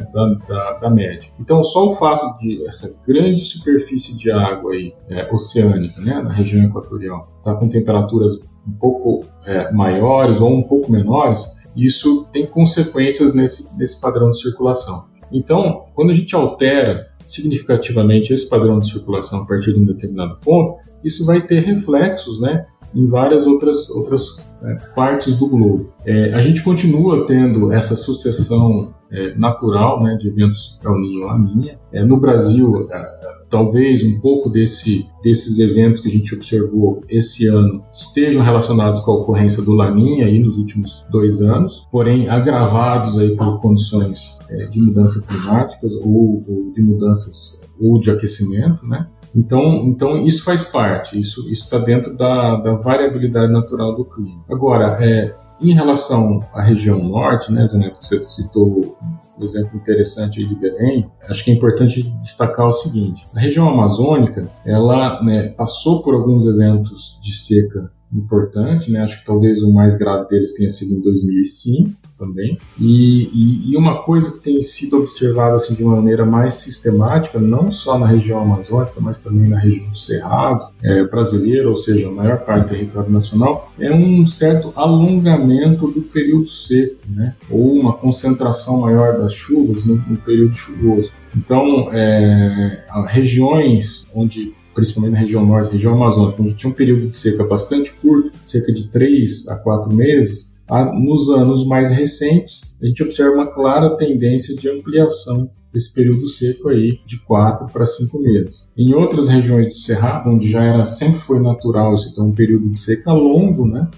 [0.48, 1.28] da, da, média.
[1.38, 6.32] Então, só o fato de essa grande superfície de água aí, é, oceânica, né, na
[6.32, 11.44] região equatorial, estar tá com temperaturas um pouco é, maiores ou um pouco menores,
[11.76, 15.08] isso tem consequências nesse, nesse padrão de circulação.
[15.30, 20.38] Então, quando a gente altera significativamente esse padrão de circulação a partir de um determinado
[20.42, 25.92] ponto, isso vai ter reflexos né, em várias outras, outras é, partes do globo.
[26.04, 31.38] É, a gente continua tendo essa sucessão é, natural né, de eventos El Niño La
[31.38, 31.78] Niña.
[31.92, 37.46] É, no Brasil, é, talvez um pouco desse, desses eventos que a gente observou esse
[37.46, 43.18] ano estejam relacionados com a ocorrência do Laninha aí nos últimos dois anos, porém agravados
[43.18, 49.06] aí por condições é, de mudanças climáticas ou, ou, de mudanças ou de aquecimento, né?
[49.34, 54.44] Então, então isso faz parte, isso está dentro da, da, variabilidade natural do clima.
[54.50, 58.96] Agora, é, em relação à região norte, né, Zé, você citou
[59.38, 64.48] um exemplo interessante de Belém, acho que é importante destacar o seguinte: a região amazônica,
[64.66, 69.00] ela né, passou por alguns eventos de seca importante, né?
[69.00, 72.58] Acho que talvez o mais grave deles tenha sido em 2005 também.
[72.80, 77.40] E, e, e, uma coisa que tem sido observada assim, de uma maneira mais sistemática,
[77.40, 82.08] não só na região amazônica, mas também na região do Cerrado é, brasileira, ou seja,
[82.08, 87.34] a maior parte do território nacional, é um certo alongamento do período seco, né?
[87.50, 91.10] ou uma concentração maior das chuvas no, no período chuvoso.
[91.34, 97.16] Então, é, regiões onde principalmente na região norte, região amazônica, onde tinha um período de
[97.16, 100.52] seca bastante curto, cerca de 3 a 4 meses,
[100.94, 106.68] nos anos mais recentes, a gente observa uma clara tendência de ampliação desse período seco
[106.68, 108.70] aí de 4 para 5 meses.
[108.76, 112.78] Em outras regiões do Cerrado, onde já era, sempre foi natural ter um período de
[112.78, 113.88] seca longo, né,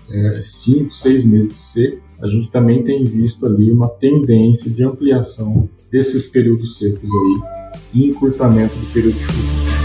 [0.42, 4.84] 5, é, 6 meses de seca, a gente também tem visto ali uma tendência de
[4.84, 9.83] ampliação desses períodos secos aí e encurtamento do período de chuva.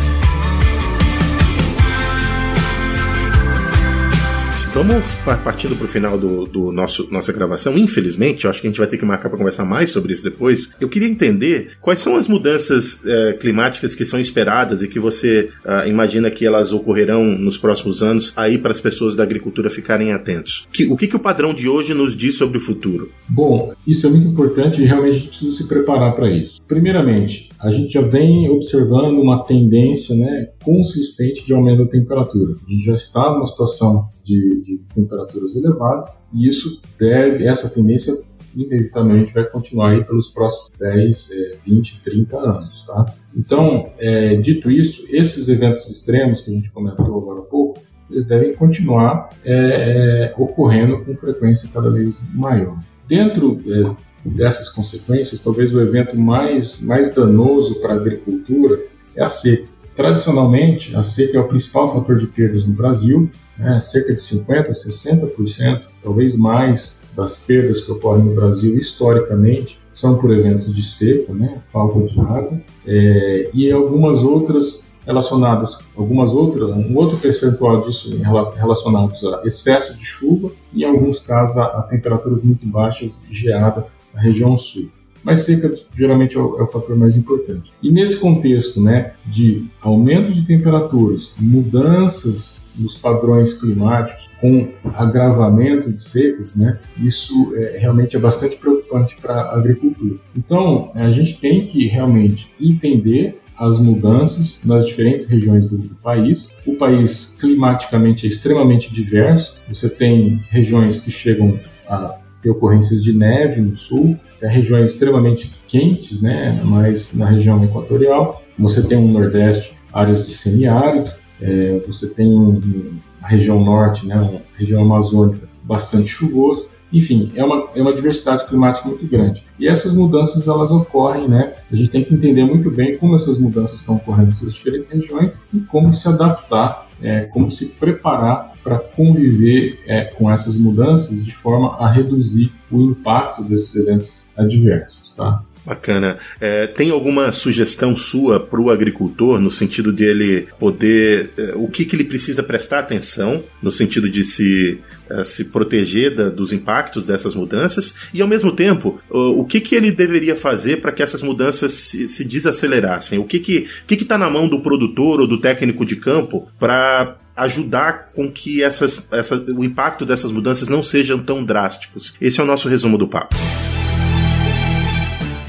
[4.79, 5.13] Vamos
[5.43, 7.77] partindo para o final do, do, nosso nossa gravação.
[7.77, 10.23] Infelizmente, eu acho que a gente vai ter que marcar para conversar mais sobre isso
[10.23, 10.71] depois.
[10.79, 15.49] Eu queria entender quais são as mudanças é, climáticas que são esperadas e que você
[15.65, 20.13] uh, imagina que elas ocorrerão nos próximos anos aí para as pessoas da agricultura ficarem
[20.13, 20.65] atentos.
[20.71, 23.11] Que, o que, que o padrão de hoje nos diz sobre o futuro?
[23.27, 26.61] Bom, isso é muito importante e realmente precisa se preparar para isso.
[26.65, 32.53] Primeiramente, a gente já vem observando uma tendência né, consistente de aumento da temperatura.
[32.65, 38.13] A gente já está numa situação de, de temperaturas elevadas e isso deve, essa tendência
[38.55, 41.29] inevitavelmente vai continuar aí pelos próximos 10,
[41.65, 42.83] 20, 30 anos.
[42.85, 43.05] Tá?
[43.35, 48.25] Então, é, dito isso, esses eventos extremos que a gente comentou agora há pouco, eles
[48.25, 52.79] devem continuar é, é, ocorrendo com frequência cada vez maior.
[53.07, 58.79] Dentro é, dessas consequências, talvez o evento mais, mais danoso para a agricultura
[59.15, 59.67] é a seca.
[59.99, 63.81] Tradicionalmente, a seca é o principal fator de perdas no Brasil, né?
[63.81, 70.31] cerca de 50%, 60%, talvez mais, das perdas que ocorrem no Brasil historicamente são por
[70.31, 71.61] eventos de seca, né?
[71.73, 78.17] falta de água, é, e algumas outras relacionadas algumas outras, um outro percentual disso
[78.55, 83.35] relacionados a excesso de chuva e em alguns casos a, a temperaturas muito baixas e
[83.35, 84.89] geada na região sul.
[85.23, 87.71] Mas seca geralmente é o, é o, fator mais importante.
[87.81, 96.01] E nesse contexto né, de aumento de temperaturas, mudanças nos padrões climáticos, com agravamento de
[96.01, 100.15] secas, né, isso é, realmente é bastante preocupante para a agricultura.
[100.35, 106.57] Então, a gente tem que realmente entender as mudanças nas diferentes regiões do, do, país.
[106.65, 109.57] O país climaticamente é extremamente diverso.
[109.67, 116.21] Você tem regiões que chegam a ter ocorrências de neve no sul, regiões extremamente quentes,
[116.21, 118.41] né, mais na região equatorial.
[118.57, 121.11] Você tem um nordeste, áreas de semiárido.
[121.41, 126.67] É, você tem um, a região norte, né, uma região amazônica bastante chuvoso.
[126.91, 129.43] Enfim, é uma, é uma diversidade climática muito grande.
[129.59, 131.53] E essas mudanças elas ocorrem, né?
[131.71, 135.45] A gente tem que entender muito bem como essas mudanças estão ocorrendo nessas diferentes regiões
[135.53, 141.33] e como se adaptar, é, como se preparar para conviver é, com essas mudanças de
[141.33, 145.43] forma a reduzir o impacto desses eventos adversos, tá?
[145.69, 146.17] Bacana.
[146.41, 151.29] É, tem alguma sugestão sua para o agricultor no sentido de ele poder.
[151.37, 156.15] É, o que, que ele precisa prestar atenção no sentido de se, é, se proteger
[156.15, 160.35] da, dos impactos dessas mudanças e, ao mesmo tempo, o, o que, que ele deveria
[160.35, 163.19] fazer para que essas mudanças se, se desacelerassem?
[163.19, 165.97] O que está que, que que tá na mão do produtor ou do técnico de
[165.97, 172.15] campo para ajudar com que essas, essa, o impacto dessas mudanças não sejam tão drásticos?
[172.19, 173.35] Esse é o nosso resumo do papo.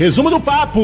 [0.00, 0.82] Resumo do papo.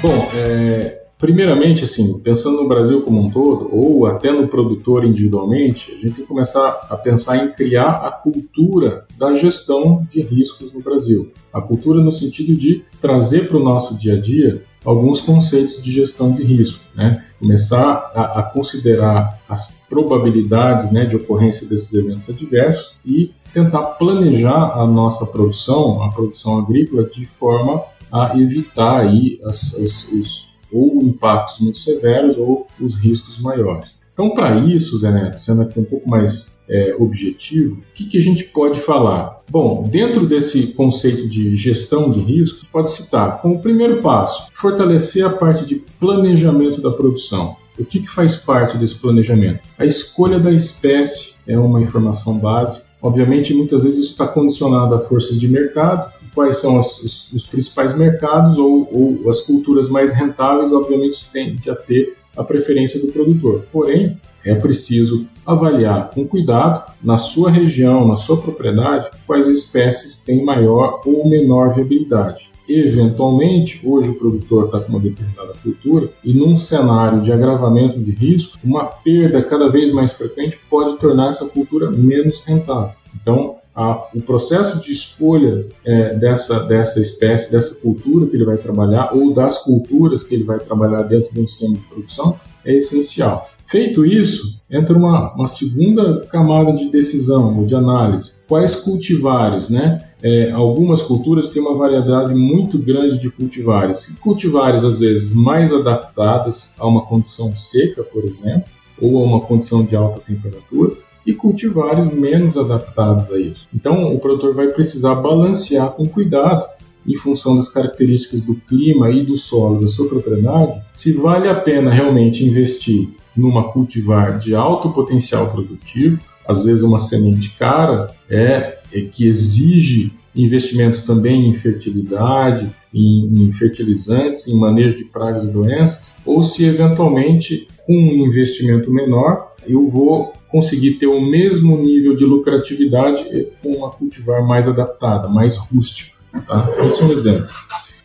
[0.00, 5.90] Bom, é, primeiramente, assim, pensando no Brasil como um todo, ou até no produtor individualmente,
[5.90, 10.72] a gente tem que começar a pensar em criar a cultura da gestão de riscos
[10.72, 11.32] no Brasil.
[11.52, 15.90] A cultura no sentido de trazer para o nosso dia a dia alguns conceitos de
[15.90, 17.24] gestão de risco, né?
[17.42, 24.78] Começar a, a considerar as probabilidades né, de ocorrência desses eventos adversos e tentar planejar
[24.78, 27.82] a nossa produção, a produção agrícola, de forma
[28.12, 33.98] a evitar aí as, as, os, ou impactos muito severos ou os riscos maiores.
[34.12, 38.18] Então, para isso, Zé Neto, sendo aqui um pouco mais é, objetivo, o que, que,
[38.18, 39.42] a gente pode falar?
[39.50, 45.30] Bom, dentro desse conceito de gestão de riscos, pode citar como primeiro passo fortalecer a
[45.30, 47.56] parte de planejamento da produção.
[47.78, 49.60] O que, que faz parte desse planejamento?
[49.78, 55.00] A escolha da espécie é uma informação básica Obviamente, muitas vezes isso está condicionado a
[55.00, 60.14] forças de mercado, quais são as, os, os, principais mercados ou, ou, as culturas mais
[60.14, 63.64] rentáveis, obviamente, tem que ter a preferência do produtor.
[63.72, 70.44] Porém, é preciso avaliar com cuidado, na sua região, na sua propriedade, quais espécies têm
[70.44, 72.50] maior ou menor viabilidade.
[72.68, 78.12] Eventualmente, hoje o produtor está com uma determinada cultura e num cenário de agravamento de
[78.12, 82.94] risco, uma perda cada vez mais frequente pode tornar essa cultura menos rentável.
[83.20, 88.56] Então, a, o processo de escolha é, dessa, dessa espécie, dessa cultura que ele vai
[88.56, 92.74] trabalhar ou das culturas que ele vai trabalhar dentro de um sistema de produção é
[92.74, 93.48] essencial.
[93.66, 98.32] Feito isso, entra uma, uma segunda camada de decisão ou de análise.
[98.46, 99.98] Quais cultivares, né?
[100.22, 104.14] É, algumas culturas têm uma variedade muito grande de cultivares.
[104.20, 108.64] Cultivares, às vezes, mais adaptadas a uma condição seca, por exemplo,
[109.00, 110.92] ou a uma condição de alta temperatura,
[111.26, 113.68] e cultivares menos adaptados a isso.
[113.74, 116.66] Então, o produtor vai precisar balancear com cuidado
[117.06, 121.54] em função das características do clima e do solo da sua propriedade, se vale a
[121.54, 128.78] pena realmente investir numa cultivar de alto potencial produtivo, às vezes uma semente cara, é,
[128.92, 135.50] é que exige investimentos também em fertilidade, em, em, fertilizantes, em manejo de pragas e
[135.50, 142.14] doenças, ou se eventualmente com um investimento menor eu vou conseguir ter o mesmo nível
[142.14, 146.12] de lucratividade com uma cultivar mais adaptada, mais rústica.
[146.46, 146.70] Tá?
[146.86, 147.48] Esse é um exemplo.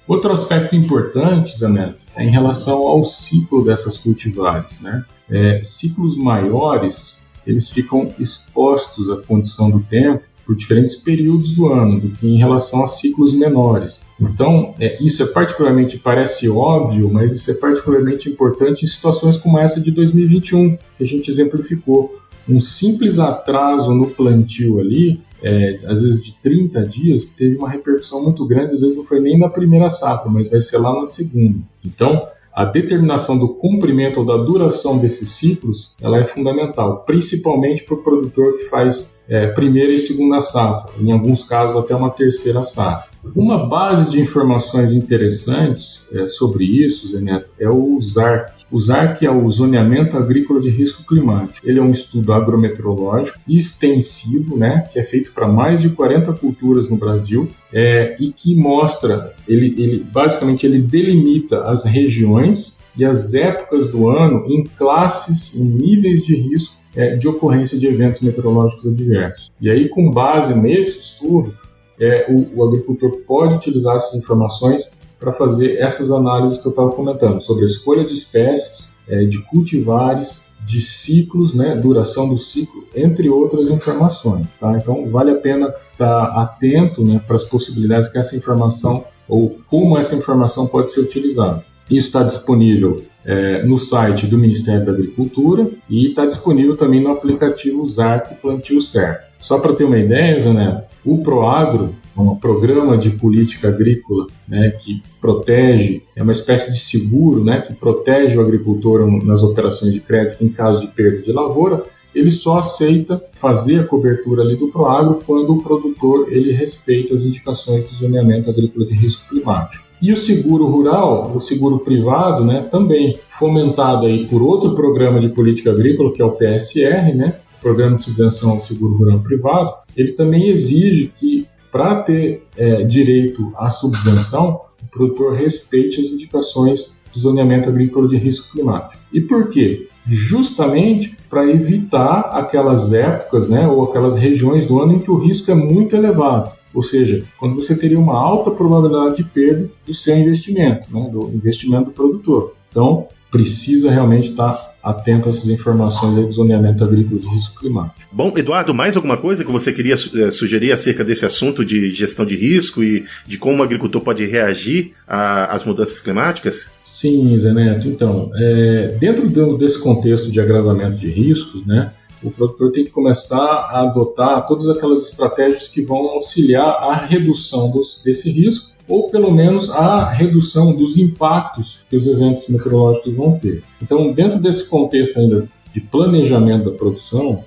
[0.08, 4.80] Outro aspecto importante, Zaneto, é em relação ao ciclo dessas cultivares.
[4.80, 5.04] Né?
[5.30, 12.00] É, ciclos maiores, eles ficam expostos à condição do tempo por diferentes períodos do ano
[12.00, 14.00] do que em relação a ciclos menores.
[14.20, 19.60] Então, é, isso é particularmente, parece óbvio, mas isso é particularmente importante em situações como
[19.60, 22.18] essa de 2021, que a gente exemplificou.
[22.50, 28.24] Um simples atraso no plantio ali, é, às vezes de 30 dias, teve uma repercussão
[28.24, 31.10] muito grande, às vezes não foi nem na primeira safra, mas vai ser lá na
[31.10, 31.60] segunda.
[31.86, 32.28] Então,
[32.58, 38.02] a determinação do cumprimento ou da duração desses ciclos ela é fundamental, principalmente para o
[38.02, 43.12] produtor que faz é, primeira e segunda safra, em alguns casos até uma terceira safra.
[43.36, 48.54] Uma base de informações interessantes é, sobre isso, Zé Neto, é o ZARC.
[48.72, 51.68] O ZARC é o Zoneamento Agrícola de Risco Climático.
[51.68, 56.90] Ele é um estudo agrometeorológico extensivo, né, que é feito para mais de 40 culturas
[56.90, 63.34] no Brasil é, e que mostra, ele, ele basicamente ele delimita as regiões e as
[63.34, 68.88] épocas do ano em classes, em níveis de risco é, de ocorrência de eventos meteorológicos
[68.88, 69.52] adversos.
[69.62, 71.54] E aí, com base nesse estudo,
[72.00, 76.92] é, o, o, agricultor pode utilizar essas informações para fazer essas análises que eu estava
[76.92, 82.84] comentando sobre a escolha de espécies, é, de cultivares, de ciclos, né, duração do ciclo,
[82.96, 84.46] entre outras informações.
[84.60, 84.78] Tá?
[84.78, 89.58] Então, vale a pena estar tá atento né, para as possibilidades que essa informação ou
[89.68, 91.66] como essa informação pode ser utilizada.
[91.90, 97.12] Isso está disponível é, no site do Ministério da Agricultura e está disponível também no
[97.12, 99.28] aplicativo ZARC Plantio Certo.
[99.40, 105.02] Só para ter uma ideia, Zané, o ProAgro, um programa de política agrícola né, que
[105.22, 110.44] protege, é uma espécie de seguro né, que protege o agricultor nas operações de crédito
[110.44, 115.20] em caso de perda de lavoura, ele só aceita fazer a cobertura ali do Proagro
[115.26, 119.86] quando o produtor ele respeita as indicações de zoneamento agrícola de risco climático.
[120.02, 125.30] E o seguro rural, o seguro privado, né, também fomentado aí por outro programa de
[125.30, 127.36] política agrícola, que é o PSR, né,
[127.68, 133.52] Programa de Subvenção ao Seguro Rural Privado, ele também exige que, para ter é, direito
[133.58, 139.02] à subvenção, o produtor respeite as indicações do zoneamento agrícola de risco climático.
[139.12, 139.90] E por quê?
[140.10, 145.52] justamente para evitar aquelas épocas né, ou aquelas regiões do ano em que o risco
[145.52, 146.52] é muito elevado.
[146.74, 151.30] Ou seja, quando você teria uma alta probabilidade de perda do seu investimento, né, do
[151.34, 152.54] investimento do produtor.
[152.70, 158.00] Então, precisa realmente estar atento a essas informações aí do zoneamento agrícola de risco climático.
[158.12, 162.26] Bom, Eduardo, mais alguma coisa que você queria eh, sugerir acerca desse assunto de gestão
[162.26, 166.72] de risco e de como o agricultor pode reagir às mudanças climáticas?
[166.82, 167.88] Sim, Zé Neto.
[167.88, 171.92] Então, é, dentro desse contexto de agravamento de riscos, né,
[172.24, 177.70] o produtor tem que começar a adotar todas aquelas estratégias que vão auxiliar a redução
[177.70, 183.38] dos, desse risco ou pelo menos a redução dos impactos que os eventos meteorológicos vão
[183.38, 183.64] ter.
[183.82, 187.44] Então, dentro desse contexto ainda de planejamento da produção,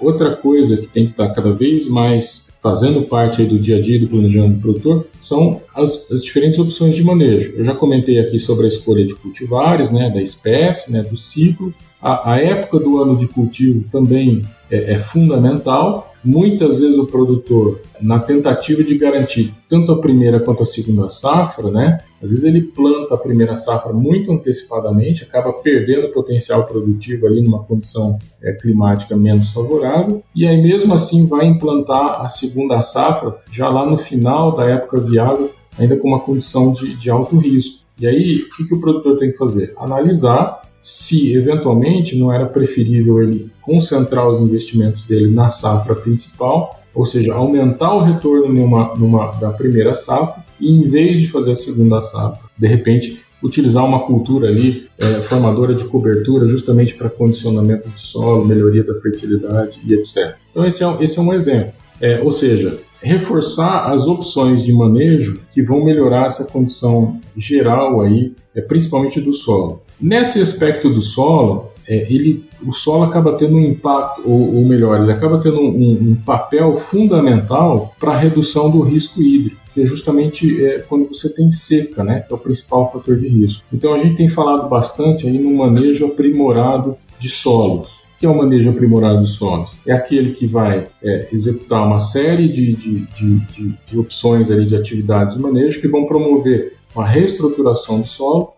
[0.00, 3.98] outra coisa que tem que estar cada vez mais fazendo parte do dia a dia
[3.98, 7.54] do planejamento do produtor, são as, as, diferentes opções de manejo.
[7.56, 11.72] Eu já comentei aqui sobre a escolha de cultivares, né, da espécie, né, do ciclo.
[12.02, 17.80] A, a época do ano de cultivo também é, é fundamental Muitas vezes o produtor,
[18.00, 22.60] na tentativa de garantir tanto a primeira quanto a segunda safra, né, às vezes ele
[22.60, 28.52] planta a primeira safra muito antecipadamente, acaba perdendo o potencial produtivo ali numa condição é,
[28.52, 33.96] climática menos favorável, e aí mesmo assim vai implantar a segunda safra já lá no
[33.96, 37.80] final da época viável, ainda com uma condição de, de alto risco.
[37.98, 39.74] E aí, o que, que o produtor tem que fazer?
[39.76, 47.06] Analisar se eventualmente não era preferível ele concentrar os investimentos dele na safra principal, ou
[47.06, 51.56] seja, aumentar o retorno numa, numa, da primeira safra, e em vez de fazer a
[51.56, 57.88] segunda safra, de repente utilizar uma cultura ali é, formadora de cobertura justamente para condicionamento
[57.88, 60.36] do solo, melhoria da fertilidade e etc.
[60.50, 61.72] Então esse é, esse é um exemplo.
[62.00, 68.34] É, ou seja, reforçar as opções de manejo que vão melhorar essa condição geral aí,
[68.54, 69.82] é, principalmente do solo.
[70.00, 75.02] Nesse aspecto do solo, é, ele, o solo acaba tendo um impacto, ou, ou melhor,
[75.02, 79.86] ele acaba tendo um, um papel fundamental para a redução do risco hídrico, que é
[79.86, 83.62] justamente é, quando você tem seca, né, que é o principal fator de risco.
[83.72, 88.36] Então a gente tem falado bastante aí no manejo aprimorado de solos que é o
[88.36, 89.70] manejo aprimorado de solos?
[89.86, 94.76] É aquele que vai é, executar uma série de, de, de, de, opções ali de
[94.76, 98.52] atividades de manejo que vão promover uma reestruturação do solo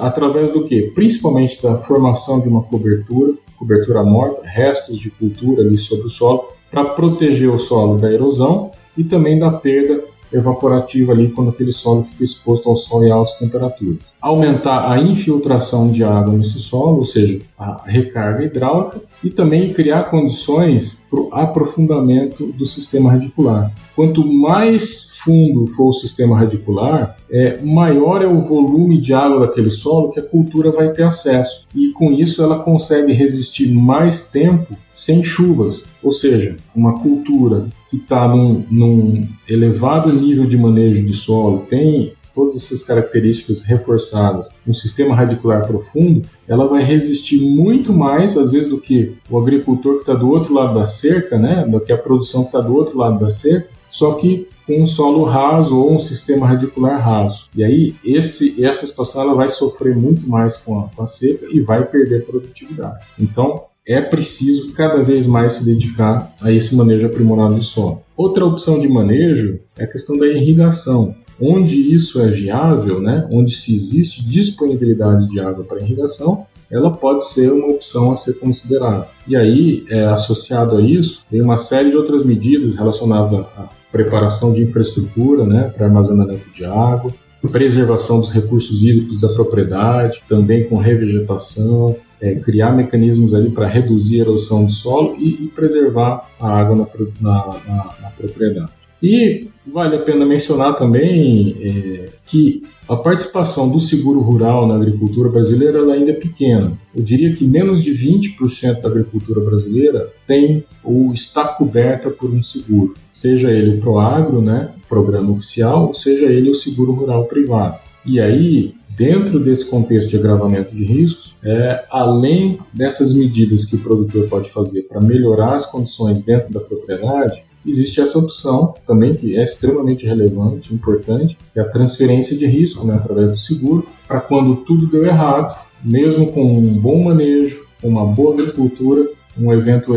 [0.00, 0.90] através do que?
[0.94, 6.48] Principalmente da formação de uma cobertura, cobertura morta, restos de cultura ali sobre o solo,
[6.70, 12.04] para proteger o solo da erosão e também da perda evaporativa ali quando aquele solo
[12.10, 13.98] fica exposto ao sol e altas temperaturas.
[14.20, 20.04] Aumentar a infiltração de água nesse solo, ou seja, a recarga hidráulica, e também criar
[20.04, 23.72] condições para o aprofundamento do sistema radicular.
[23.94, 29.70] Quanto mais fundo for o sistema radicular, é, maior é o volume de água daquele
[29.70, 31.66] solo que a cultura vai ter acesso.
[31.74, 35.82] E com isso ela consegue resistir mais tempo sem chuvas.
[36.02, 42.12] Ou seja, uma cultura que está num, num elevado nível de manejo de solo, tem
[42.34, 48.70] todas essas características reforçadas um sistema radicular profundo, ela vai resistir muito mais, às vezes,
[48.70, 51.66] do que o agricultor que está do outro lado da cerca, né?
[51.66, 54.86] do que a produção que está do outro lado da cerca, só que com um
[54.86, 57.48] solo raso ou um sistema radicular raso.
[57.54, 61.46] E aí esse, essa situação ela vai sofrer muito mais com a, com a seca
[61.50, 63.04] e vai perder produtividade.
[63.18, 68.02] Então é preciso cada vez mais se dedicar a esse manejo aprimorado do solo.
[68.16, 71.14] Outra opção de manejo é a questão da irrigação.
[71.40, 77.28] Onde isso é viável, né, onde se existe disponibilidade de água para irrigação, ela pode
[77.28, 79.08] ser uma opção a ser considerada.
[79.26, 84.54] E aí, é, associado a isso, tem uma série de outras medidas relacionadas à, preparação
[84.54, 87.12] de infraestrutura né, para armazenamento de água,
[87.50, 94.20] preservação dos recursos hídricos da propriedade, também com revegetação, é, criar mecanismos ali para reduzir
[94.20, 96.86] a erosão do solo e, e preservar a água na,
[97.20, 98.70] na, na, na, propriedade.
[99.02, 105.28] E vale a pena mencionar também é, que a participação do seguro rural na agricultura
[105.28, 106.72] brasileira ainda é pequena.
[106.94, 112.42] Eu diria que menos de 20% da agricultura brasileira tem ou está coberta por um
[112.42, 117.78] seguro, seja ele o Proagro, né, programa oficial, seja ele o seguro rural privado.
[118.04, 123.80] E aí, dentro desse contexto de agravamento de riscos, é, além dessas medidas que o
[123.80, 129.36] produtor pode fazer para melhorar as condições dentro da propriedade, existe essa opção também que
[129.36, 134.20] é extremamente relevante, importante, que é a transferência de risco né, através do seguro, para
[134.20, 139.08] quando tudo deu errado, mesmo com um bom manejo, uma boa agricultura,
[139.38, 139.92] um evento,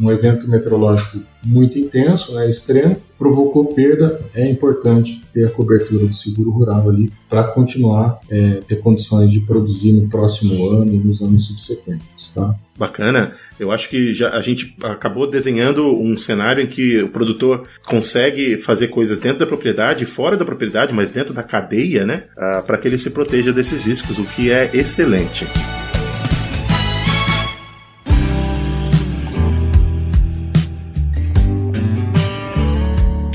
[0.00, 6.14] um evento meteorológico muito intenso, né, extremo, provocou perda, é importante ter a cobertura do
[6.14, 11.20] seguro rural ali para continuar é, ter condições de produzir no próximo ano e nos
[11.20, 12.30] anos subsequentes.
[12.34, 12.54] Tá?
[12.76, 13.32] Bacana.
[13.60, 18.56] Eu acho que já a gente acabou desenhando um cenário em que o produtor consegue
[18.56, 22.24] fazer coisas dentro da propriedade, fora da propriedade, mas dentro da cadeia, né?
[22.36, 25.46] Ah, para que ele se proteja desses riscos, o que é excelente.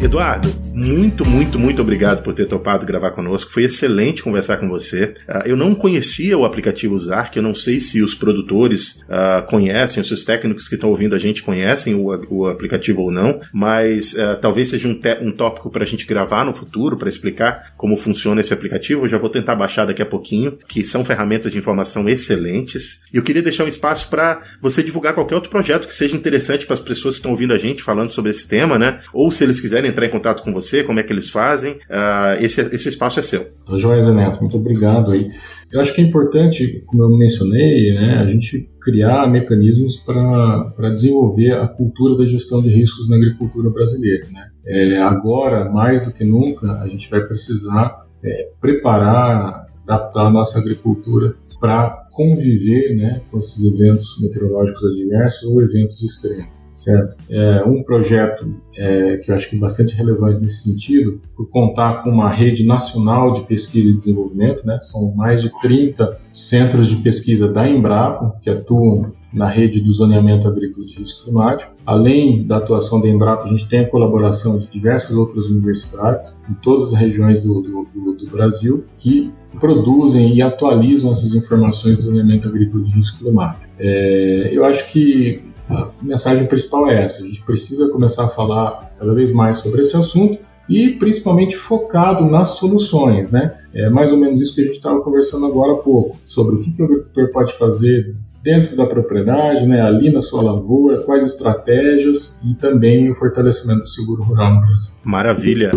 [0.01, 3.51] Eduardo, muito, muito, muito obrigado por ter topado gravar conosco.
[3.51, 5.15] Foi excelente conversar com você.
[5.27, 10.03] Uh, eu não conhecia o aplicativo Zark, eu não sei se os produtores uh, conhecem,
[10.03, 14.37] se os técnicos que estão ouvindo a gente conhecem o, aplicativo ou não, mas uh,
[14.39, 18.41] talvez seja um, um tópico para a gente gravar no futuro, para explicar como funciona
[18.41, 19.05] esse aplicativo.
[19.05, 23.01] Eu já vou tentar baixar daqui a pouquinho, que são ferramentas de informação excelentes.
[23.11, 26.67] E eu queria deixar um espaço para você divulgar qualquer outro projeto que seja interessante
[26.67, 28.99] para as pessoas que estão ouvindo a gente falando sobre esse tema, né?
[29.11, 31.73] Ou se eles quiserem entrar em contato com você você, como é que eles fazem.
[31.73, 33.47] Uh, esse, esse espaço é seu.
[33.75, 35.29] Joia Neto, muito obrigado aí.
[35.71, 41.51] Eu acho que é importante, como eu mencionei, né, a gente criar mecanismos para desenvolver
[41.51, 44.25] a cultura da gestão de riscos na agricultura brasileira.
[44.31, 44.47] Né?
[44.65, 47.93] É, agora, mais do que nunca, a gente vai precisar
[48.23, 55.61] é, preparar, adaptar a nossa agricultura para conviver né, com esses eventos meteorológicos adversos ou
[55.61, 57.17] eventos extremos certo?
[57.29, 62.03] É um projeto é, que eu acho que é bastante relevante nesse sentido, por contar
[62.03, 64.79] com uma rede nacional de pesquisa e desenvolvimento, né?
[64.81, 70.47] São mais de 30 centros de pesquisa da Embrapa que atuam na rede do zoneamento
[70.47, 71.73] agrícola de risco climático.
[71.85, 76.53] Além da atuação da Embrapa, a gente tem a colaboração de diversas outras universidades em
[76.55, 82.03] todas as regiões do, do, do, do Brasil que produzem e atualizam essas informações do
[82.03, 83.65] zoneamento agrícola de risco climático.
[83.79, 88.91] É, eu acho que a mensagem principal é essa: a gente precisa começar a falar
[88.97, 90.39] cada vez mais sobre esse assunto
[90.69, 93.57] e principalmente focado nas soluções, né?
[93.73, 96.59] É mais ou menos isso que a gente estava conversando agora há pouco, sobre o
[96.61, 98.15] que, que o agricultor pode fazer
[98.47, 103.89] dentro da propriedade, né, ali na sua lavoura, quais estratégias e também o fortalecimento do
[103.89, 104.91] seguro rural no Brasil.
[105.03, 105.71] Maravilha.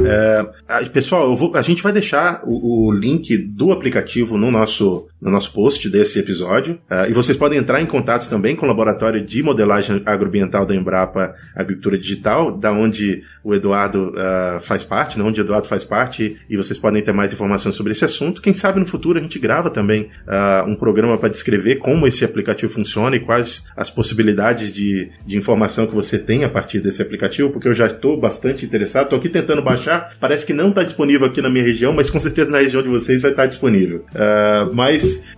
[0.69, 5.31] É, pessoal, vou, a gente vai deixar o, o, link do aplicativo no nosso, no
[5.31, 6.75] nosso post desse episódio.
[6.91, 10.75] Uh, e vocês podem entrar em contato também com o Laboratório de Modelagem Agroambiental da
[10.75, 15.85] Embrapa Agricultura Digital, da onde o Eduardo uh, faz parte, né, onde o Eduardo faz
[15.85, 18.43] parte, e vocês podem ter mais informações sobre esse assunto.
[18.43, 22.25] Quem sabe no futuro a gente grava também uh, um programa para descrever como esse
[22.25, 27.03] aplicativo funciona e quais as possibilidades de, de informação que você tem a partir desse
[27.03, 29.05] aplicativo, porque eu já estou bastante interessado.
[29.05, 32.21] Estou aqui tentando baixar, parece que não está disponível aqui na minha região, mas com
[32.21, 34.05] certeza na região de vocês vai estar tá disponível.
[34.15, 34.75] Uh,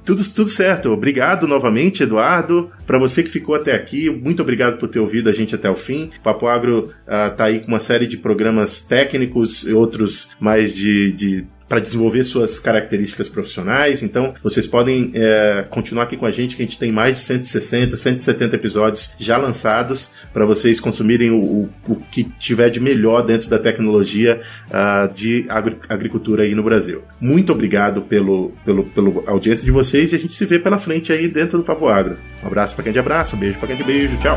[0.04, 0.90] tudo, tudo certo.
[0.90, 2.70] Obrigado novamente, Eduardo.
[2.86, 5.76] Para você que ficou até aqui, muito obrigado por ter ouvido a gente até o
[5.76, 6.10] fim.
[6.22, 11.12] Papo Agro uh, tá aí com uma série de programas técnicos e outros mais de,
[11.12, 14.02] de para desenvolver suas características profissionais.
[14.02, 17.20] Então, vocês podem é, continuar aqui com a gente, que a gente tem mais de
[17.20, 23.22] 160, 170 episódios já lançados para vocês consumirem o, o, o, que tiver de melhor
[23.22, 27.04] dentro da tecnologia uh, de agri agricultura aí no Brasil.
[27.18, 31.10] Muito obrigado pelo, pelo, pelo audiência de vocês e a gente se vê pela frente
[31.10, 32.18] aí dentro do Papo Agro.
[32.44, 34.36] Um abraço para quem de abraço, um beijo para quem de beijo, tchau.